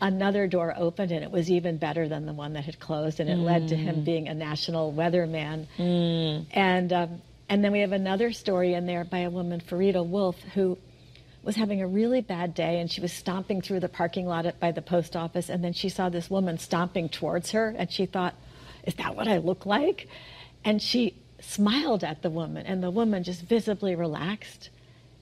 another 0.00 0.46
door 0.48 0.74
opened 0.76 1.12
and 1.12 1.22
it 1.22 1.30
was 1.30 1.50
even 1.50 1.76
better 1.78 2.08
than 2.08 2.26
the 2.26 2.32
one 2.32 2.54
that 2.54 2.64
had 2.64 2.80
closed. 2.80 3.20
And 3.20 3.30
it 3.30 3.38
mm. 3.38 3.44
led 3.44 3.68
to 3.68 3.76
him 3.76 4.02
being 4.02 4.28
a 4.28 4.34
national 4.34 4.92
weatherman. 4.92 5.66
Mm. 5.78 6.46
And, 6.50 6.92
um, 6.92 7.22
and 7.48 7.62
then 7.62 7.70
we 7.70 7.80
have 7.80 7.92
another 7.92 8.32
story 8.32 8.74
in 8.74 8.86
there 8.86 9.04
by 9.04 9.18
a 9.18 9.30
woman, 9.30 9.60
Farida 9.60 10.04
Wolf, 10.04 10.36
who 10.54 10.76
was 11.46 11.54
having 11.54 11.80
a 11.80 11.86
really 11.86 12.20
bad 12.20 12.54
day 12.54 12.80
and 12.80 12.90
she 12.90 13.00
was 13.00 13.12
stomping 13.12 13.62
through 13.62 13.78
the 13.78 13.88
parking 13.88 14.26
lot 14.26 14.46
at, 14.46 14.58
by 14.58 14.72
the 14.72 14.82
post 14.82 15.14
office 15.14 15.48
and 15.48 15.62
then 15.62 15.72
she 15.72 15.88
saw 15.88 16.08
this 16.08 16.28
woman 16.28 16.58
stomping 16.58 17.08
towards 17.08 17.52
her 17.52 17.72
and 17.78 17.90
she 17.90 18.04
thought 18.04 18.34
is 18.84 18.94
that 18.94 19.16
what 19.16 19.28
i 19.28 19.38
look 19.38 19.64
like? 19.64 20.08
And 20.64 20.82
she 20.82 21.14
smiled 21.40 22.02
at 22.02 22.22
the 22.22 22.30
woman 22.30 22.66
and 22.66 22.82
the 22.82 22.90
woman 22.90 23.22
just 23.22 23.42
visibly 23.42 23.94
relaxed 23.94 24.70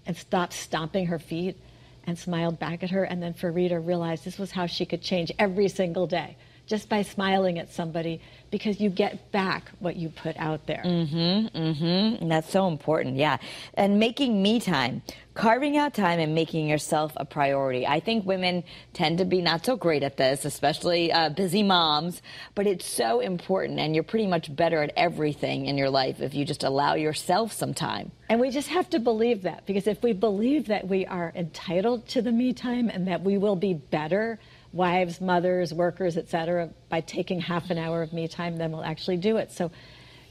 and 0.07 0.16
stopped 0.16 0.54
stomping 0.54 1.07
her 1.07 1.19
feet 1.19 1.59
and 2.07 2.19
smiled 2.19 2.59
back 2.59 2.83
at 2.83 2.90
her 2.90 3.04
and 3.04 3.23
then 3.23 3.35
farida 3.35 3.85
realized 3.85 4.25
this 4.25 4.38
was 4.38 4.50
how 4.50 4.66
she 4.66 4.87
could 4.87 5.02
change 5.02 5.31
every 5.38 5.69
single 5.69 6.07
day. 6.07 6.37
Just 6.66 6.88
by 6.88 7.02
smiling 7.02 7.59
at 7.59 7.71
somebody 7.71 8.23
because 8.54 8.80
you 8.80 8.88
get 8.88 9.32
back 9.32 9.68
what 9.80 9.96
you 9.96 10.08
put 10.08 10.37
out 10.37 10.64
there. 10.68 10.84
Mm-hmm. 10.87 11.58
Mm-hmm. 11.58 12.23
And 12.23 12.30
that's 12.30 12.49
so 12.49 12.68
important. 12.68 13.16
Yeah. 13.16 13.38
And 13.76 13.99
making 13.99 14.40
me 14.40 14.61
time, 14.61 15.02
carving 15.34 15.76
out 15.76 15.92
time 15.92 16.20
and 16.20 16.37
making 16.37 16.68
yourself 16.68 17.12
a 17.16 17.25
priority. 17.25 17.84
I 17.84 17.99
think 17.99 18.25
women 18.25 18.62
tend 18.92 19.18
to 19.18 19.25
be 19.25 19.42
not 19.42 19.66
so 19.66 19.75
great 19.75 20.04
at 20.04 20.16
this, 20.16 20.44
especially 20.44 21.11
uh, 21.11 21.30
busy 21.30 21.64
moms, 21.64 22.23
but 22.54 22.68
it's 22.68 22.87
so 22.87 23.18
important. 23.18 23.80
And 23.80 23.92
you're 23.92 24.04
pretty 24.04 24.28
much 24.28 24.54
better 24.54 24.84
at 24.84 24.92
everything 24.96 25.66
in 25.66 25.76
your 25.76 25.90
life 25.90 26.20
if 26.20 26.32
you 26.32 26.44
just 26.44 26.62
allow 26.62 26.94
yourself 26.94 27.50
some 27.50 27.75
time. 27.75 28.12
And 28.28 28.38
we 28.38 28.50
just 28.50 28.68
have 28.68 28.88
to 28.90 29.00
believe 29.00 29.42
that 29.42 29.66
because 29.66 29.88
if 29.88 30.00
we 30.00 30.12
believe 30.12 30.68
that 30.68 30.87
we 30.87 31.06
are 31.06 31.32
entitled 31.34 32.06
to 32.11 32.23
the 32.23 32.30
me 32.30 32.52
time 32.52 32.88
and 32.88 33.08
that 33.08 33.23
we 33.23 33.37
will 33.37 33.56
be 33.56 33.75
better 33.75 34.38
wives, 34.75 35.21
mothers, 35.21 35.73
workers, 35.73 36.16
etc., 36.16 36.71
by 36.88 37.00
taking 37.00 37.40
half 37.40 37.71
an 37.71 37.78
hour 37.78 38.02
of 38.02 38.12
me 38.12 38.28
time, 38.28 38.57
then 38.57 38.73
we'll 38.73 38.85
actually 38.85 39.16
do 39.16 39.37
it. 39.37 39.52
So 39.52 39.71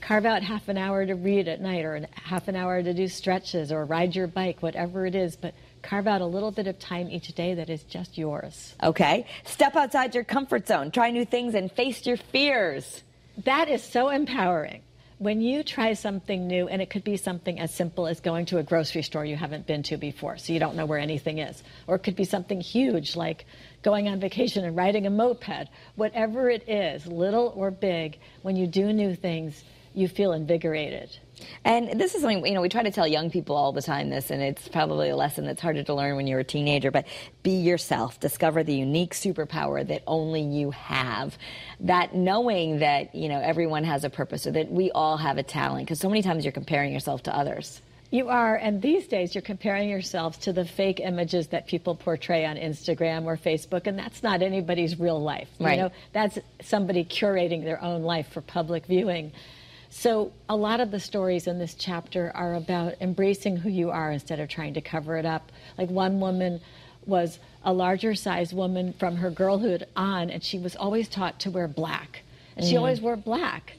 carve 0.01 0.25
out 0.25 0.43
half 0.43 0.67
an 0.67 0.77
hour 0.77 1.05
to 1.05 1.13
read 1.13 1.47
at 1.47 1.61
night 1.61 1.85
or 1.85 2.05
half 2.11 2.49
an 2.49 2.55
hour 2.55 2.83
to 2.83 2.93
do 2.93 3.07
stretches 3.07 3.71
or 3.71 3.85
ride 3.85 4.15
your 4.15 4.27
bike, 4.27 4.61
whatever 4.61 5.05
it 5.05 5.15
is, 5.15 5.37
but 5.37 5.53
carve 5.81 6.07
out 6.07 6.21
a 6.21 6.25
little 6.25 6.51
bit 6.51 6.67
of 6.67 6.77
time 6.77 7.09
each 7.09 7.29
day 7.29 7.53
that 7.55 7.69
is 7.69 7.83
just 7.83 8.17
yours. 8.17 8.75
Okay. 8.83 9.25
Step 9.45 9.75
outside 9.75 10.13
your 10.13 10.25
comfort 10.25 10.67
zone, 10.67 10.91
try 10.91 11.09
new 11.09 11.25
things, 11.25 11.55
and 11.55 11.71
face 11.71 12.05
your 12.05 12.17
fears. 12.17 13.01
That 13.45 13.69
is 13.69 13.81
so 13.81 14.09
empowering 14.09 14.81
when 15.23 15.39
you 15.39 15.63
try 15.63 15.93
something 15.93 16.47
new, 16.47 16.67
and 16.67 16.81
it 16.81 16.89
could 16.89 17.03
be 17.03 17.15
something 17.15 17.59
as 17.59 17.73
simple 17.73 18.07
as 18.07 18.19
going 18.19 18.45
to 18.47 18.57
a 18.57 18.63
grocery 18.63 19.01
store 19.01 19.23
you 19.23 19.37
haven't 19.37 19.65
been 19.65 19.81
to 19.83 19.95
before, 19.95 20.37
so 20.37 20.51
you 20.51 20.59
don't 20.59 20.75
know 20.75 20.85
where 20.85 20.99
anything 20.99 21.37
is, 21.37 21.63
or 21.87 21.95
it 21.95 21.99
could 21.99 22.15
be 22.15 22.25
something 22.25 22.59
huge 22.59 23.15
like 23.15 23.45
going 23.83 24.09
on 24.09 24.19
vacation 24.19 24.65
and 24.65 24.75
riding 24.75 25.07
a 25.07 25.09
moped. 25.09 25.69
Whatever 25.95 26.49
it 26.49 26.67
is, 26.67 27.07
little 27.07 27.53
or 27.55 27.71
big, 27.71 28.19
when 28.41 28.57
you 28.57 28.67
do 28.67 28.91
new 28.91 29.15
things, 29.15 29.63
you 29.93 30.07
feel 30.07 30.33
invigorated. 30.33 31.17
And 31.65 31.99
this 31.99 32.15
is 32.15 32.21
something, 32.21 32.45
you 32.45 32.53
know, 32.53 32.61
we 32.61 32.69
try 32.69 32.83
to 32.83 32.91
tell 32.91 33.07
young 33.07 33.29
people 33.29 33.55
all 33.55 33.71
the 33.71 33.81
time 33.81 34.09
this, 34.09 34.31
and 34.31 34.41
it's 34.41 34.67
probably 34.67 35.09
a 35.09 35.15
lesson 35.15 35.45
that's 35.45 35.61
harder 35.61 35.83
to 35.83 35.93
learn 35.93 36.15
when 36.15 36.27
you're 36.27 36.39
a 36.39 36.43
teenager, 36.43 36.91
but 36.91 37.05
be 37.41 37.51
yourself. 37.51 38.19
Discover 38.19 38.63
the 38.63 38.75
unique 38.75 39.13
superpower 39.13 39.87
that 39.87 40.03
only 40.07 40.41
you 40.41 40.71
have. 40.71 41.37
That 41.79 42.15
knowing 42.15 42.79
that, 42.79 43.15
you 43.15 43.29
know, 43.29 43.39
everyone 43.39 43.83
has 43.83 44.03
a 44.03 44.09
purpose 44.09 44.47
or 44.47 44.51
that 44.51 44.71
we 44.71 44.91
all 44.91 45.17
have 45.17 45.37
a 45.37 45.43
talent, 45.43 45.85
because 45.85 45.99
so 45.99 46.09
many 46.09 46.21
times 46.21 46.45
you're 46.45 46.51
comparing 46.51 46.93
yourself 46.93 47.23
to 47.23 47.35
others. 47.35 47.81
You 48.11 48.29
are, 48.29 48.55
and 48.55 48.79
these 48.79 49.07
days 49.07 49.33
you're 49.33 49.41
comparing 49.41 49.89
yourselves 49.89 50.37
to 50.39 50.53
the 50.53 50.65
fake 50.65 50.99
images 50.99 51.47
that 51.47 51.65
people 51.65 51.95
portray 51.95 52.45
on 52.45 52.57
Instagram 52.57 53.25
or 53.25 53.37
Facebook, 53.37 53.87
and 53.87 53.97
that's 53.97 54.21
not 54.21 54.43
anybody's 54.43 54.99
real 54.99 55.19
life. 55.19 55.49
Right. 55.59 55.77
You 55.77 55.83
know, 55.85 55.91
that's 56.11 56.37
somebody 56.61 57.05
curating 57.05 57.63
their 57.63 57.81
own 57.81 58.03
life 58.03 58.27
for 58.31 58.41
public 58.41 58.85
viewing. 58.85 59.31
So, 59.95 60.31
a 60.49 60.55
lot 60.55 60.79
of 60.79 60.89
the 60.89 60.99
stories 60.99 61.45
in 61.45 61.59
this 61.59 61.75
chapter 61.75 62.31
are 62.33 62.55
about 62.55 62.95
embracing 62.99 63.57
who 63.57 63.69
you 63.69 63.91
are 63.91 64.11
instead 64.11 64.39
of 64.39 64.49
trying 64.49 64.73
to 64.73 64.81
cover 64.81 65.17
it 65.17 65.25
up. 65.25 65.51
Like 65.77 65.91
one 65.91 66.19
woman 66.19 66.61
was 67.05 67.37
a 67.63 67.71
larger 67.71 68.15
sized 68.15 68.53
woman 68.53 68.93
from 68.93 69.17
her 69.17 69.29
girlhood 69.29 69.85
on, 69.95 70.31
and 70.31 70.43
she 70.43 70.57
was 70.57 70.75
always 70.75 71.07
taught 71.07 71.41
to 71.41 71.51
wear 71.51 71.67
black. 71.67 72.23
And 72.57 72.65
she 72.65 72.73
mm. 72.73 72.79
always 72.79 73.01
wore 73.01 73.15
black. 73.15 73.73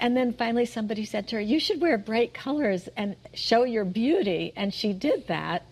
And 0.00 0.16
then 0.16 0.32
finally, 0.32 0.66
somebody 0.66 1.04
said 1.04 1.28
to 1.28 1.36
her, 1.36 1.40
You 1.40 1.60
should 1.60 1.80
wear 1.80 1.98
bright 1.98 2.34
colors 2.34 2.88
and 2.96 3.14
show 3.32 3.62
your 3.62 3.84
beauty. 3.84 4.52
And 4.56 4.74
she 4.74 4.92
did 4.92 5.28
that, 5.28 5.62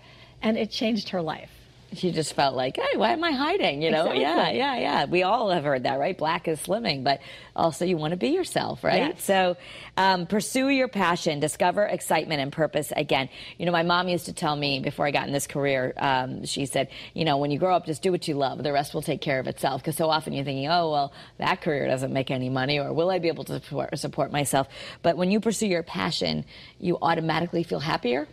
and 0.41 0.57
it 0.57 0.71
changed 0.71 1.09
her 1.09 1.21
life 1.21 1.51
she 1.95 2.11
just 2.13 2.35
felt 2.35 2.55
like, 2.55 2.77
hey, 2.77 2.97
why 2.97 3.13
am 3.13 3.23
I 3.23 3.33
hiding? 3.33 3.83
You 3.83 3.91
know, 3.91 4.11
exactly. 4.11 4.23
yeah, 4.23 4.51
yeah, 4.51 4.77
yeah. 4.77 5.05
We 5.05 5.23
all 5.23 5.51
have 5.51 5.65
heard 5.65 5.85
that, 5.85 5.99
right? 5.99 6.17
Black 6.17 6.49
is 6.49 6.61
slimming, 6.61 7.05
but 7.05 7.21
also 7.55 7.85
you 7.85 7.97
want 7.97 8.13
to 8.13 8.17
be 8.17 8.29
yourself, 8.29 8.83
right? 8.83 9.15
Yes. 9.15 9.25
So 9.25 9.57
um, 9.97 10.27
pursue 10.27 10.69
your 10.69 10.89
passion, 10.89 11.41
discover 11.41 11.85
excitement 11.85 12.41
and 12.41 12.53
purpose 12.53 12.93
again. 12.97 13.29
You 13.59 13.67
know, 13.67 13.73
my 13.73 13.83
mom 13.83 14.09
used 14.09 14.27
to 14.27 14.33
tell 14.33 14.57
me 14.57 14.81
before 14.81 15.07
I 15.07 15.11
got 15.11 15.27
in 15.27 15.33
this 15.33 15.47
career, 15.47 15.93
um, 15.99 16.45
she 16.45 16.67
said, 16.67 16.89
you 17.15 17.25
know, 17.25 17.39
when 17.39 17.51
you 17.51 17.59
grow 17.59 17.75
up, 17.75 17.87
just 17.87 18.03
do 18.03 18.11
what 18.11 18.27
you 18.27 18.35
love. 18.35 18.63
The 18.63 18.73
rest 18.73 18.95
will 18.95 19.03
take 19.03 19.21
care 19.21 19.39
of 19.39 19.47
itself. 19.47 19.83
Because 19.83 19.97
so 19.97 20.09
often 20.09 20.33
you're 20.33 20.45
thinking, 20.45 20.69
oh, 20.69 20.91
well, 20.91 21.13
that 21.39 21.61
career 21.61 21.87
doesn't 21.87 22.13
make 22.13 22.31
any 22.31 22.49
money, 22.49 22.79
or 22.79 22.93
will 22.93 23.11
I 23.11 23.19
be 23.19 23.29
able 23.29 23.45
to 23.45 23.55
support, 23.61 23.99
support 23.99 24.33
myself? 24.33 24.69
But 25.03 25.17
when 25.17 25.31
you 25.31 25.41
pursue 25.41 25.67
your 25.67 25.83
passion, 25.83 26.45
you 26.79 26.99
automatically 27.03 27.63
feel 27.63 27.81
happier 27.81 28.29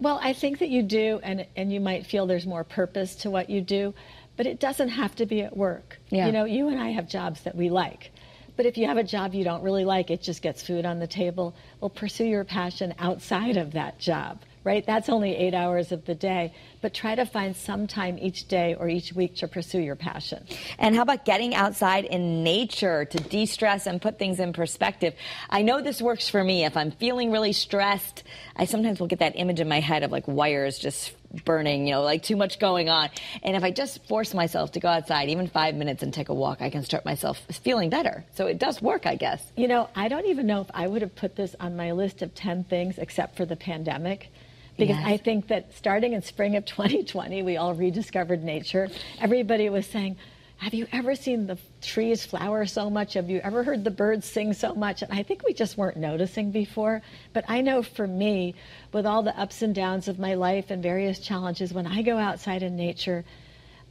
well, 0.00 0.18
I 0.22 0.32
think 0.32 0.58
that 0.58 0.68
you 0.68 0.82
do, 0.82 1.20
and, 1.22 1.46
and 1.56 1.72
you 1.72 1.80
might 1.80 2.06
feel 2.06 2.26
there's 2.26 2.46
more 2.46 2.64
purpose 2.64 3.14
to 3.16 3.30
what 3.30 3.48
you 3.48 3.60
do, 3.60 3.94
but 4.36 4.46
it 4.46 4.58
doesn't 4.60 4.88
have 4.88 5.14
to 5.16 5.26
be 5.26 5.42
at 5.42 5.56
work. 5.56 5.98
Yeah. 6.10 6.26
You 6.26 6.32
know, 6.32 6.44
you 6.44 6.68
and 6.68 6.80
I 6.80 6.90
have 6.90 7.08
jobs 7.08 7.42
that 7.42 7.54
we 7.54 7.70
like. 7.70 8.10
But 8.56 8.66
if 8.66 8.76
you 8.76 8.86
have 8.86 8.96
a 8.96 9.04
job 9.04 9.34
you 9.34 9.44
don't 9.44 9.62
really 9.62 9.84
like, 9.84 10.10
it 10.10 10.22
just 10.22 10.42
gets 10.42 10.62
food 10.62 10.84
on 10.84 10.98
the 10.98 11.06
table, 11.06 11.54
well, 11.80 11.90
pursue 11.90 12.24
your 12.24 12.44
passion 12.44 12.94
outside 12.98 13.56
of 13.56 13.72
that 13.72 13.98
job 13.98 14.40
right? 14.64 14.84
That's 14.84 15.08
only 15.10 15.36
eight 15.36 15.54
hours 15.54 15.92
of 15.92 16.06
the 16.06 16.14
day. 16.14 16.54
But 16.80 16.94
try 16.94 17.14
to 17.14 17.26
find 17.26 17.54
some 17.54 17.86
time 17.86 18.18
each 18.18 18.48
day 18.48 18.74
or 18.74 18.88
each 18.88 19.12
week 19.12 19.36
to 19.36 19.48
pursue 19.48 19.80
your 19.80 19.96
passion. 19.96 20.44
And 20.78 20.96
how 20.96 21.02
about 21.02 21.24
getting 21.24 21.54
outside 21.54 22.04
in 22.06 22.42
nature 22.42 23.04
to 23.04 23.18
de 23.18 23.46
stress 23.46 23.86
and 23.86 24.00
put 24.00 24.18
things 24.18 24.40
in 24.40 24.52
perspective? 24.52 25.14
I 25.50 25.62
know 25.62 25.82
this 25.82 26.00
works 26.02 26.28
for 26.28 26.42
me. 26.42 26.64
If 26.64 26.76
I'm 26.76 26.90
feeling 26.90 27.30
really 27.30 27.52
stressed, 27.52 28.24
I 28.56 28.64
sometimes 28.64 29.00
will 29.00 29.06
get 29.06 29.20
that 29.20 29.34
image 29.36 29.60
in 29.60 29.68
my 29.68 29.80
head 29.80 30.02
of 30.02 30.10
like 30.10 30.26
wires 30.26 30.78
just 30.78 31.12
burning, 31.44 31.86
you 31.86 31.94
know, 31.94 32.02
like 32.02 32.22
too 32.22 32.36
much 32.36 32.58
going 32.58 32.88
on. 32.88 33.10
And 33.42 33.56
if 33.56 33.64
I 33.64 33.70
just 33.70 34.06
force 34.06 34.34
myself 34.34 34.72
to 34.72 34.80
go 34.80 34.88
outside, 34.88 35.28
even 35.28 35.48
five 35.48 35.74
minutes 35.74 36.02
and 36.02 36.12
take 36.12 36.28
a 36.28 36.34
walk, 36.34 36.62
I 36.62 36.70
can 36.70 36.84
start 36.84 37.04
myself 37.04 37.40
feeling 37.62 37.90
better. 37.90 38.24
So 38.34 38.46
it 38.46 38.58
does 38.58 38.80
work, 38.80 39.06
I 39.06 39.16
guess. 39.16 39.44
You 39.56 39.68
know, 39.68 39.88
I 39.94 40.08
don't 40.08 40.26
even 40.26 40.46
know 40.46 40.60
if 40.60 40.70
I 40.72 40.86
would 40.86 41.02
have 41.02 41.16
put 41.16 41.36
this 41.36 41.54
on 41.58 41.76
my 41.76 41.92
list 41.92 42.22
of 42.22 42.34
10 42.34 42.64
things 42.64 42.98
except 42.98 43.36
for 43.36 43.44
the 43.44 43.56
pandemic. 43.56 44.30
Because 44.76 44.96
Yes. 44.96 45.06
I 45.06 45.16
think 45.16 45.48
that 45.48 45.74
starting 45.76 46.12
in 46.14 46.22
spring 46.22 46.56
of 46.56 46.64
2020, 46.76 47.42
we 47.42 47.56
all 47.56 47.74
rediscovered 47.74 48.42
nature. 48.42 48.88
Everybody 49.20 49.68
was 49.68 49.86
saying, 49.86 50.16
Have 50.58 50.74
you 50.74 50.86
ever 50.92 51.14
seen 51.14 51.46
the 51.46 51.58
trees 51.82 52.24
flower 52.24 52.64
so 52.66 52.88
much? 52.90 53.14
Have 53.14 53.28
you 53.30 53.40
ever 53.44 53.62
heard 53.62 53.84
the 53.84 53.90
birds 53.90 54.26
sing 54.26 54.52
so 54.52 54.74
much? 54.74 55.02
And 55.02 55.12
I 55.12 55.22
think 55.22 55.44
we 55.44 55.52
just 55.52 55.76
weren't 55.76 55.96
noticing 55.96 56.50
before. 56.50 57.02
But 57.32 57.44
I 57.48 57.60
know 57.60 57.82
for 57.82 58.06
me, 58.06 58.54
with 58.92 59.06
all 59.06 59.22
the 59.22 59.38
ups 59.38 59.62
and 59.62 59.74
downs 59.74 60.08
of 60.08 60.18
my 60.18 60.34
life 60.34 60.70
and 60.70 60.82
various 60.82 61.18
challenges, 61.18 61.72
when 61.72 61.86
I 61.86 62.02
go 62.02 62.18
outside 62.18 62.62
in 62.62 62.76
nature, 62.76 63.24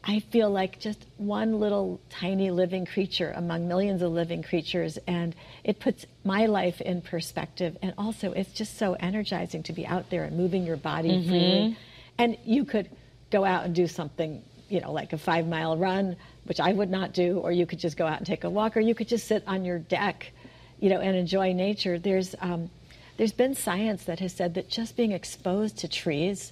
I 0.05 0.19
feel 0.19 0.49
like 0.49 0.79
just 0.79 1.05
one 1.17 1.59
little 1.59 2.01
tiny 2.09 2.51
living 2.51 2.85
creature 2.85 3.31
among 3.35 3.67
millions 3.69 4.01
of 4.01 4.11
living 4.11 4.43
creatures, 4.43 4.97
and 5.07 5.33
it 5.63 5.79
puts 5.79 6.05
my 6.25 6.45
life 6.45 6.81
in 6.81 7.01
perspective. 7.01 7.77
And 7.81 7.93
also, 7.97 8.33
it's 8.33 8.51
just 8.51 8.77
so 8.77 8.93
energizing 8.93 9.63
to 9.63 9.73
be 9.73 9.85
out 9.87 10.09
there 10.09 10.25
and 10.25 10.35
moving 10.35 10.65
your 10.65 10.75
body 10.75 11.25
freely. 11.27 11.77
And 12.17 12.37
you 12.43 12.65
could 12.65 12.89
go 13.31 13.45
out 13.45 13.63
and 13.65 13.73
do 13.73 13.87
something, 13.87 14.43
you 14.67 14.81
know, 14.81 14.91
like 14.91 15.13
a 15.13 15.17
five 15.17 15.47
mile 15.47 15.77
run, 15.77 16.17
which 16.45 16.59
I 16.59 16.73
would 16.73 16.89
not 16.89 17.13
do, 17.13 17.39
or 17.39 17.53
you 17.53 17.65
could 17.65 17.79
just 17.79 17.95
go 17.95 18.05
out 18.05 18.17
and 18.17 18.27
take 18.27 18.43
a 18.43 18.49
walk, 18.49 18.75
or 18.75 18.81
you 18.81 18.93
could 18.93 19.07
just 19.07 19.25
sit 19.27 19.43
on 19.47 19.63
your 19.63 19.79
deck, 19.79 20.31
you 20.79 20.89
know, 20.89 20.99
and 20.99 21.15
enjoy 21.15 21.53
nature. 21.53 21.97
There's 21.97 22.35
um, 22.41 22.69
there's 23.15 23.31
been 23.31 23.55
science 23.55 24.03
that 24.03 24.19
has 24.19 24.33
said 24.33 24.55
that 24.55 24.69
just 24.69 24.97
being 24.97 25.13
exposed 25.13 25.77
to 25.77 25.87
trees 25.87 26.51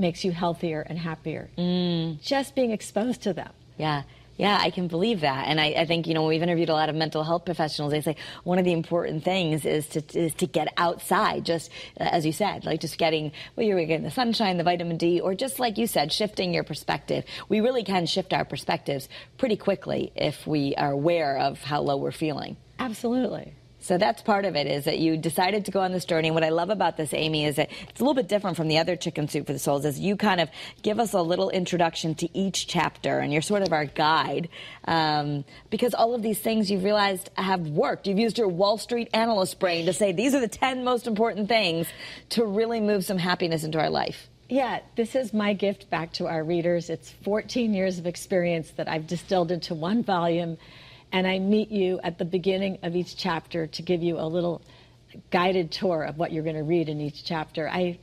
makes 0.00 0.24
you 0.24 0.32
healthier 0.32 0.80
and 0.80 0.98
happier. 0.98 1.50
Just 2.22 2.54
being 2.54 2.70
exposed 2.72 3.22
to 3.22 3.32
them. 3.32 3.52
Yeah. 3.76 4.02
Yeah, 4.36 4.58
I 4.58 4.70
can 4.70 4.88
believe 4.88 5.20
that. 5.20 5.48
And 5.48 5.60
I, 5.60 5.66
I 5.66 5.84
think, 5.84 6.06
you 6.06 6.14
know, 6.14 6.26
we've 6.26 6.42
interviewed 6.42 6.70
a 6.70 6.72
lot 6.72 6.88
of 6.88 6.94
mental 6.94 7.22
health 7.22 7.44
professionals. 7.44 7.92
They 7.92 8.00
say 8.00 8.16
one 8.42 8.58
of 8.58 8.64
the 8.64 8.72
important 8.72 9.22
things 9.22 9.66
is 9.66 9.86
to, 9.88 10.02
is 10.18 10.32
to 10.36 10.46
get 10.46 10.68
outside, 10.78 11.44
just 11.44 11.70
uh, 12.00 12.04
as 12.04 12.24
you 12.24 12.32
said, 12.32 12.64
like 12.64 12.80
just 12.80 12.96
getting, 12.96 13.32
well, 13.54 13.66
you're 13.66 13.78
getting 13.84 14.02
the 14.02 14.10
sunshine, 14.10 14.56
the 14.56 14.64
vitamin 14.64 14.96
D, 14.96 15.20
or 15.20 15.34
just 15.34 15.58
like 15.58 15.76
you 15.76 15.86
said, 15.86 16.10
shifting 16.10 16.54
your 16.54 16.64
perspective. 16.64 17.26
We 17.50 17.60
really 17.60 17.84
can 17.84 18.06
shift 18.06 18.32
our 18.32 18.46
perspectives 18.46 19.10
pretty 19.36 19.56
quickly 19.56 20.10
if 20.16 20.46
we 20.46 20.74
are 20.74 20.90
aware 20.90 21.36
of 21.36 21.60
how 21.60 21.82
low 21.82 21.98
we're 21.98 22.10
feeling. 22.10 22.56
Absolutely. 22.78 23.52
So 23.80 23.96
that's 23.96 24.20
part 24.22 24.44
of 24.44 24.56
it 24.56 24.66
is 24.66 24.84
that 24.84 24.98
you 24.98 25.16
decided 25.16 25.64
to 25.64 25.70
go 25.70 25.80
on 25.80 25.92
this 25.92 26.04
journey. 26.04 26.28
And 26.28 26.34
what 26.34 26.44
I 26.44 26.50
love 26.50 26.68
about 26.68 26.96
this, 26.96 27.14
Amy, 27.14 27.46
is 27.46 27.56
that 27.56 27.70
it's 27.88 28.00
a 28.00 28.04
little 28.04 28.14
bit 28.14 28.28
different 28.28 28.56
from 28.56 28.68
the 28.68 28.78
other 28.78 28.94
Chicken 28.94 29.26
Soup 29.26 29.46
for 29.46 29.54
the 29.54 29.58
Souls. 29.58 29.84
Is 29.84 29.98
you 29.98 30.16
kind 30.16 30.40
of 30.40 30.50
give 30.82 31.00
us 31.00 31.14
a 31.14 31.22
little 31.22 31.48
introduction 31.48 32.14
to 32.16 32.38
each 32.38 32.66
chapter, 32.66 33.18
and 33.18 33.32
you're 33.32 33.42
sort 33.42 33.62
of 33.62 33.72
our 33.72 33.86
guide 33.86 34.48
um, 34.84 35.44
because 35.70 35.94
all 35.94 36.14
of 36.14 36.22
these 36.22 36.38
things 36.38 36.70
you've 36.70 36.84
realized 36.84 37.30
have 37.34 37.68
worked. 37.68 38.06
You've 38.06 38.18
used 38.18 38.38
your 38.38 38.48
Wall 38.48 38.76
Street 38.76 39.08
analyst 39.14 39.58
brain 39.58 39.86
to 39.86 39.92
say 39.92 40.12
these 40.12 40.34
are 40.34 40.40
the 40.40 40.48
ten 40.48 40.84
most 40.84 41.06
important 41.06 41.48
things 41.48 41.86
to 42.30 42.44
really 42.44 42.80
move 42.80 43.04
some 43.04 43.18
happiness 43.18 43.64
into 43.64 43.80
our 43.80 43.90
life. 43.90 44.28
Yeah, 44.50 44.80
this 44.96 45.14
is 45.14 45.32
my 45.32 45.52
gift 45.52 45.88
back 45.90 46.12
to 46.14 46.26
our 46.26 46.42
readers. 46.42 46.90
It's 46.90 47.08
14 47.22 47.72
years 47.72 48.00
of 48.00 48.06
experience 48.06 48.72
that 48.72 48.88
I've 48.88 49.06
distilled 49.06 49.52
into 49.52 49.76
one 49.76 50.02
volume, 50.02 50.58
and 51.12 51.26
I 51.26 51.38
meet 51.38 51.70
you 51.70 52.00
at 52.02 52.18
the 52.18 52.24
beginning 52.24 52.78
of 52.82 52.94
each 52.94 53.16
chapter 53.16 53.66
to 53.66 53.82
give 53.82 54.02
you 54.02 54.18
a 54.18 54.26
little 54.26 54.62
guided 55.30 55.72
tour 55.72 56.02
of 56.02 56.16
what 56.16 56.32
you're 56.32 56.44
going 56.44 56.56
to 56.56 56.62
read 56.62 56.88
in 56.88 57.00
each 57.00 57.24
chapter. 57.24 57.68
I, 57.68 57.98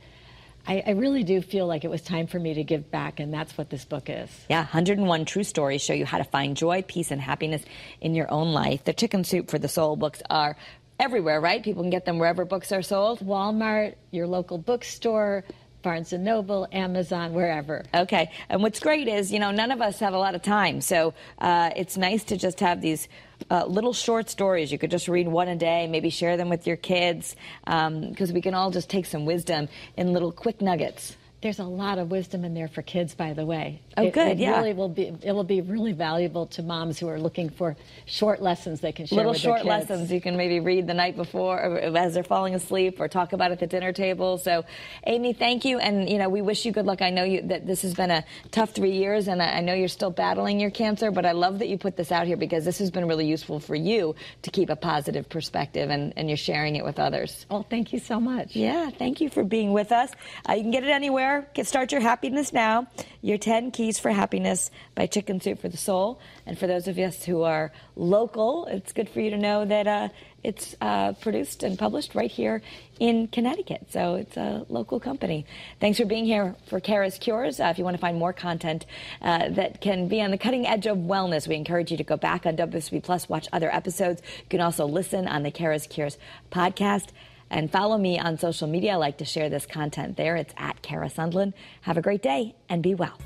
I, 0.66 0.82
I 0.86 0.90
really 0.90 1.24
do 1.24 1.40
feel 1.40 1.66
like 1.66 1.84
it 1.84 1.90
was 1.90 2.02
time 2.02 2.26
for 2.26 2.38
me 2.38 2.54
to 2.54 2.64
give 2.64 2.90
back, 2.90 3.20
and 3.20 3.32
that's 3.32 3.56
what 3.56 3.70
this 3.70 3.84
book 3.84 4.10
is. 4.10 4.30
Yeah, 4.50 4.60
101 4.60 5.24
true 5.24 5.44
stories 5.44 5.82
show 5.82 5.94
you 5.94 6.04
how 6.04 6.18
to 6.18 6.24
find 6.24 6.56
joy, 6.56 6.82
peace, 6.86 7.10
and 7.10 7.20
happiness 7.20 7.64
in 8.00 8.14
your 8.14 8.30
own 8.30 8.52
life. 8.52 8.84
The 8.84 8.92
Chicken 8.92 9.24
Soup 9.24 9.50
for 9.50 9.58
the 9.58 9.68
Soul 9.68 9.96
books 9.96 10.22
are 10.28 10.56
everywhere, 11.00 11.40
right? 11.40 11.62
People 11.62 11.82
can 11.82 11.90
get 11.90 12.04
them 12.04 12.18
wherever 12.18 12.44
books 12.44 12.72
are 12.72 12.82
sold. 12.82 13.20
Walmart, 13.20 13.94
your 14.10 14.26
local 14.26 14.58
bookstore, 14.58 15.44
Barnes 15.82 16.12
and 16.12 16.24
Noble, 16.24 16.66
Amazon, 16.72 17.32
wherever. 17.32 17.84
Okay. 17.94 18.30
And 18.48 18.62
what's 18.62 18.80
great 18.80 19.08
is, 19.08 19.32
you 19.32 19.38
know, 19.38 19.50
none 19.50 19.70
of 19.70 19.80
us 19.80 20.00
have 20.00 20.12
a 20.12 20.18
lot 20.18 20.34
of 20.34 20.42
time. 20.42 20.80
So 20.80 21.14
uh, 21.38 21.70
it's 21.76 21.96
nice 21.96 22.24
to 22.24 22.36
just 22.36 22.60
have 22.60 22.80
these 22.80 23.08
uh, 23.50 23.64
little 23.66 23.92
short 23.92 24.28
stories. 24.28 24.72
You 24.72 24.78
could 24.78 24.90
just 24.90 25.08
read 25.08 25.28
one 25.28 25.48
a 25.48 25.56
day, 25.56 25.86
maybe 25.86 26.10
share 26.10 26.36
them 26.36 26.48
with 26.48 26.66
your 26.66 26.76
kids, 26.76 27.36
because 27.64 28.32
we 28.32 28.40
can 28.40 28.54
all 28.54 28.70
just 28.70 28.90
take 28.90 29.06
some 29.06 29.24
wisdom 29.24 29.68
in 29.96 30.12
little 30.12 30.32
quick 30.32 30.60
nuggets. 30.60 31.16
There's 31.40 31.60
a 31.60 31.64
lot 31.64 31.98
of 31.98 32.10
wisdom 32.10 32.44
in 32.44 32.54
there 32.54 32.66
for 32.66 32.82
kids, 32.82 33.14
by 33.14 33.32
the 33.32 33.46
way. 33.46 33.80
Oh, 33.96 34.02
it, 34.02 34.12
good, 34.12 34.28
It 34.28 34.38
yeah. 34.38 34.58
really 34.58 34.72
will 34.72 34.88
be. 34.88 35.14
It 35.22 35.32
will 35.32 35.44
be 35.44 35.60
really 35.60 35.92
valuable 35.92 36.46
to 36.46 36.62
moms 36.62 36.98
who 36.98 37.08
are 37.08 37.20
looking 37.20 37.50
for 37.50 37.76
short 38.06 38.42
lessons 38.42 38.80
they 38.80 38.90
can 38.90 39.06
share 39.06 39.18
Little 39.18 39.32
with 39.32 39.42
their 39.42 39.56
short 39.56 39.64
lessons 39.64 40.10
you 40.10 40.20
can 40.20 40.36
maybe 40.36 40.58
read 40.58 40.86
the 40.88 40.94
night 40.94 41.16
before 41.16 41.62
or 41.62 41.78
as 41.96 42.14
they're 42.14 42.24
falling 42.24 42.54
asleep 42.56 43.00
or 43.00 43.06
talk 43.06 43.32
about 43.32 43.52
at 43.52 43.60
the 43.60 43.68
dinner 43.68 43.92
table. 43.92 44.38
So, 44.38 44.64
Amy, 45.04 45.32
thank 45.32 45.64
you. 45.64 45.78
And, 45.78 46.08
you 46.10 46.18
know, 46.18 46.28
we 46.28 46.42
wish 46.42 46.64
you 46.64 46.72
good 46.72 46.86
luck. 46.86 47.02
I 47.02 47.10
know 47.10 47.24
you, 47.24 47.42
that 47.42 47.66
this 47.66 47.82
has 47.82 47.94
been 47.94 48.10
a 48.10 48.24
tough 48.50 48.70
three 48.70 48.92
years 48.92 49.28
and 49.28 49.40
I 49.42 49.58
I 49.58 49.60
know 49.60 49.74
you're 49.74 49.88
still 49.88 50.10
battling 50.10 50.60
your 50.60 50.70
cancer, 50.70 51.10
but 51.10 51.26
I 51.26 51.32
love 51.32 51.58
that 51.58 51.68
you 51.68 51.78
put 51.78 51.96
this 51.96 52.12
out 52.12 52.26
here 52.26 52.36
because 52.36 52.64
this 52.64 52.78
has 52.78 52.90
been 52.90 53.06
really 53.06 53.26
useful 53.26 53.58
for 53.60 53.74
you 53.74 54.14
to 54.42 54.50
keep 54.50 54.70
a 54.70 54.76
positive 54.76 55.28
perspective 55.28 55.90
and, 55.90 56.12
and 56.16 56.28
you're 56.28 56.36
sharing 56.36 56.76
it 56.76 56.84
with 56.84 56.98
others. 57.00 57.44
Well, 57.50 57.66
thank 57.68 57.92
you 57.92 57.98
so 57.98 58.20
much. 58.20 58.54
Yeah, 58.56 58.90
thank 58.90 59.20
you 59.20 59.30
for 59.30 59.44
being 59.44 59.72
with 59.72 59.90
us. 59.92 60.10
Uh, 60.48 60.52
you 60.54 60.62
can 60.62 60.70
get 60.70 60.84
it 60.84 60.90
anywhere. 60.90 61.27
Get 61.54 61.66
Start 61.66 61.92
Your 61.92 62.00
Happiness 62.00 62.52
Now. 62.52 62.86
Your 63.20 63.36
10 63.36 63.70
Keys 63.72 63.98
for 63.98 64.10
Happiness 64.10 64.70
by 64.94 65.06
Chicken 65.06 65.40
Soup 65.40 65.60
for 65.60 65.68
the 65.68 65.76
Soul. 65.76 66.20
And 66.46 66.58
for 66.58 66.66
those 66.66 66.88
of 66.88 66.96
us 66.98 67.24
who 67.24 67.42
are 67.42 67.70
local, 67.96 68.66
it's 68.66 68.92
good 68.92 69.08
for 69.10 69.20
you 69.20 69.30
to 69.30 69.36
know 69.36 69.64
that 69.64 69.86
uh, 69.86 70.08
it's 70.42 70.74
uh, 70.80 71.12
produced 71.14 71.62
and 71.62 71.78
published 71.78 72.14
right 72.14 72.30
here 72.30 72.62
in 72.98 73.28
Connecticut. 73.28 73.88
So 73.90 74.14
it's 74.14 74.36
a 74.36 74.64
local 74.68 75.00
company. 75.00 75.44
Thanks 75.80 75.98
for 75.98 76.06
being 76.06 76.24
here 76.24 76.56
for 76.66 76.80
Kara's 76.80 77.18
Cures. 77.18 77.60
Uh, 77.60 77.64
if 77.64 77.78
you 77.78 77.84
want 77.84 77.96
to 77.96 78.00
find 78.00 78.16
more 78.16 78.32
content 78.32 78.86
uh, 79.20 79.50
that 79.50 79.80
can 79.80 80.08
be 80.08 80.22
on 80.22 80.30
the 80.30 80.38
cutting 80.38 80.66
edge 80.66 80.86
of 80.86 80.96
wellness, 80.96 81.46
we 81.46 81.56
encourage 81.56 81.90
you 81.90 81.98
to 81.98 82.04
go 82.04 82.16
back 82.16 82.46
on 82.46 82.56
WSB 82.56 83.02
Plus, 83.02 83.28
watch 83.28 83.48
other 83.52 83.70
episodes. 83.74 84.22
You 84.38 84.48
can 84.48 84.60
also 84.60 84.86
listen 84.86 85.28
on 85.28 85.42
the 85.42 85.50
Kara's 85.50 85.86
Cures 85.86 86.16
podcast. 86.50 87.08
And 87.50 87.70
follow 87.70 87.98
me 87.98 88.18
on 88.18 88.38
social 88.38 88.68
media. 88.68 88.92
I 88.92 88.96
like 88.96 89.18
to 89.18 89.24
share 89.24 89.48
this 89.48 89.66
content 89.66 90.16
there. 90.16 90.36
It's 90.36 90.54
at 90.56 90.82
Kara 90.82 91.08
Sundlun. 91.08 91.54
Have 91.82 91.96
a 91.96 92.02
great 92.02 92.22
day 92.22 92.54
and 92.68 92.82
be 92.82 92.94
well. 92.94 93.18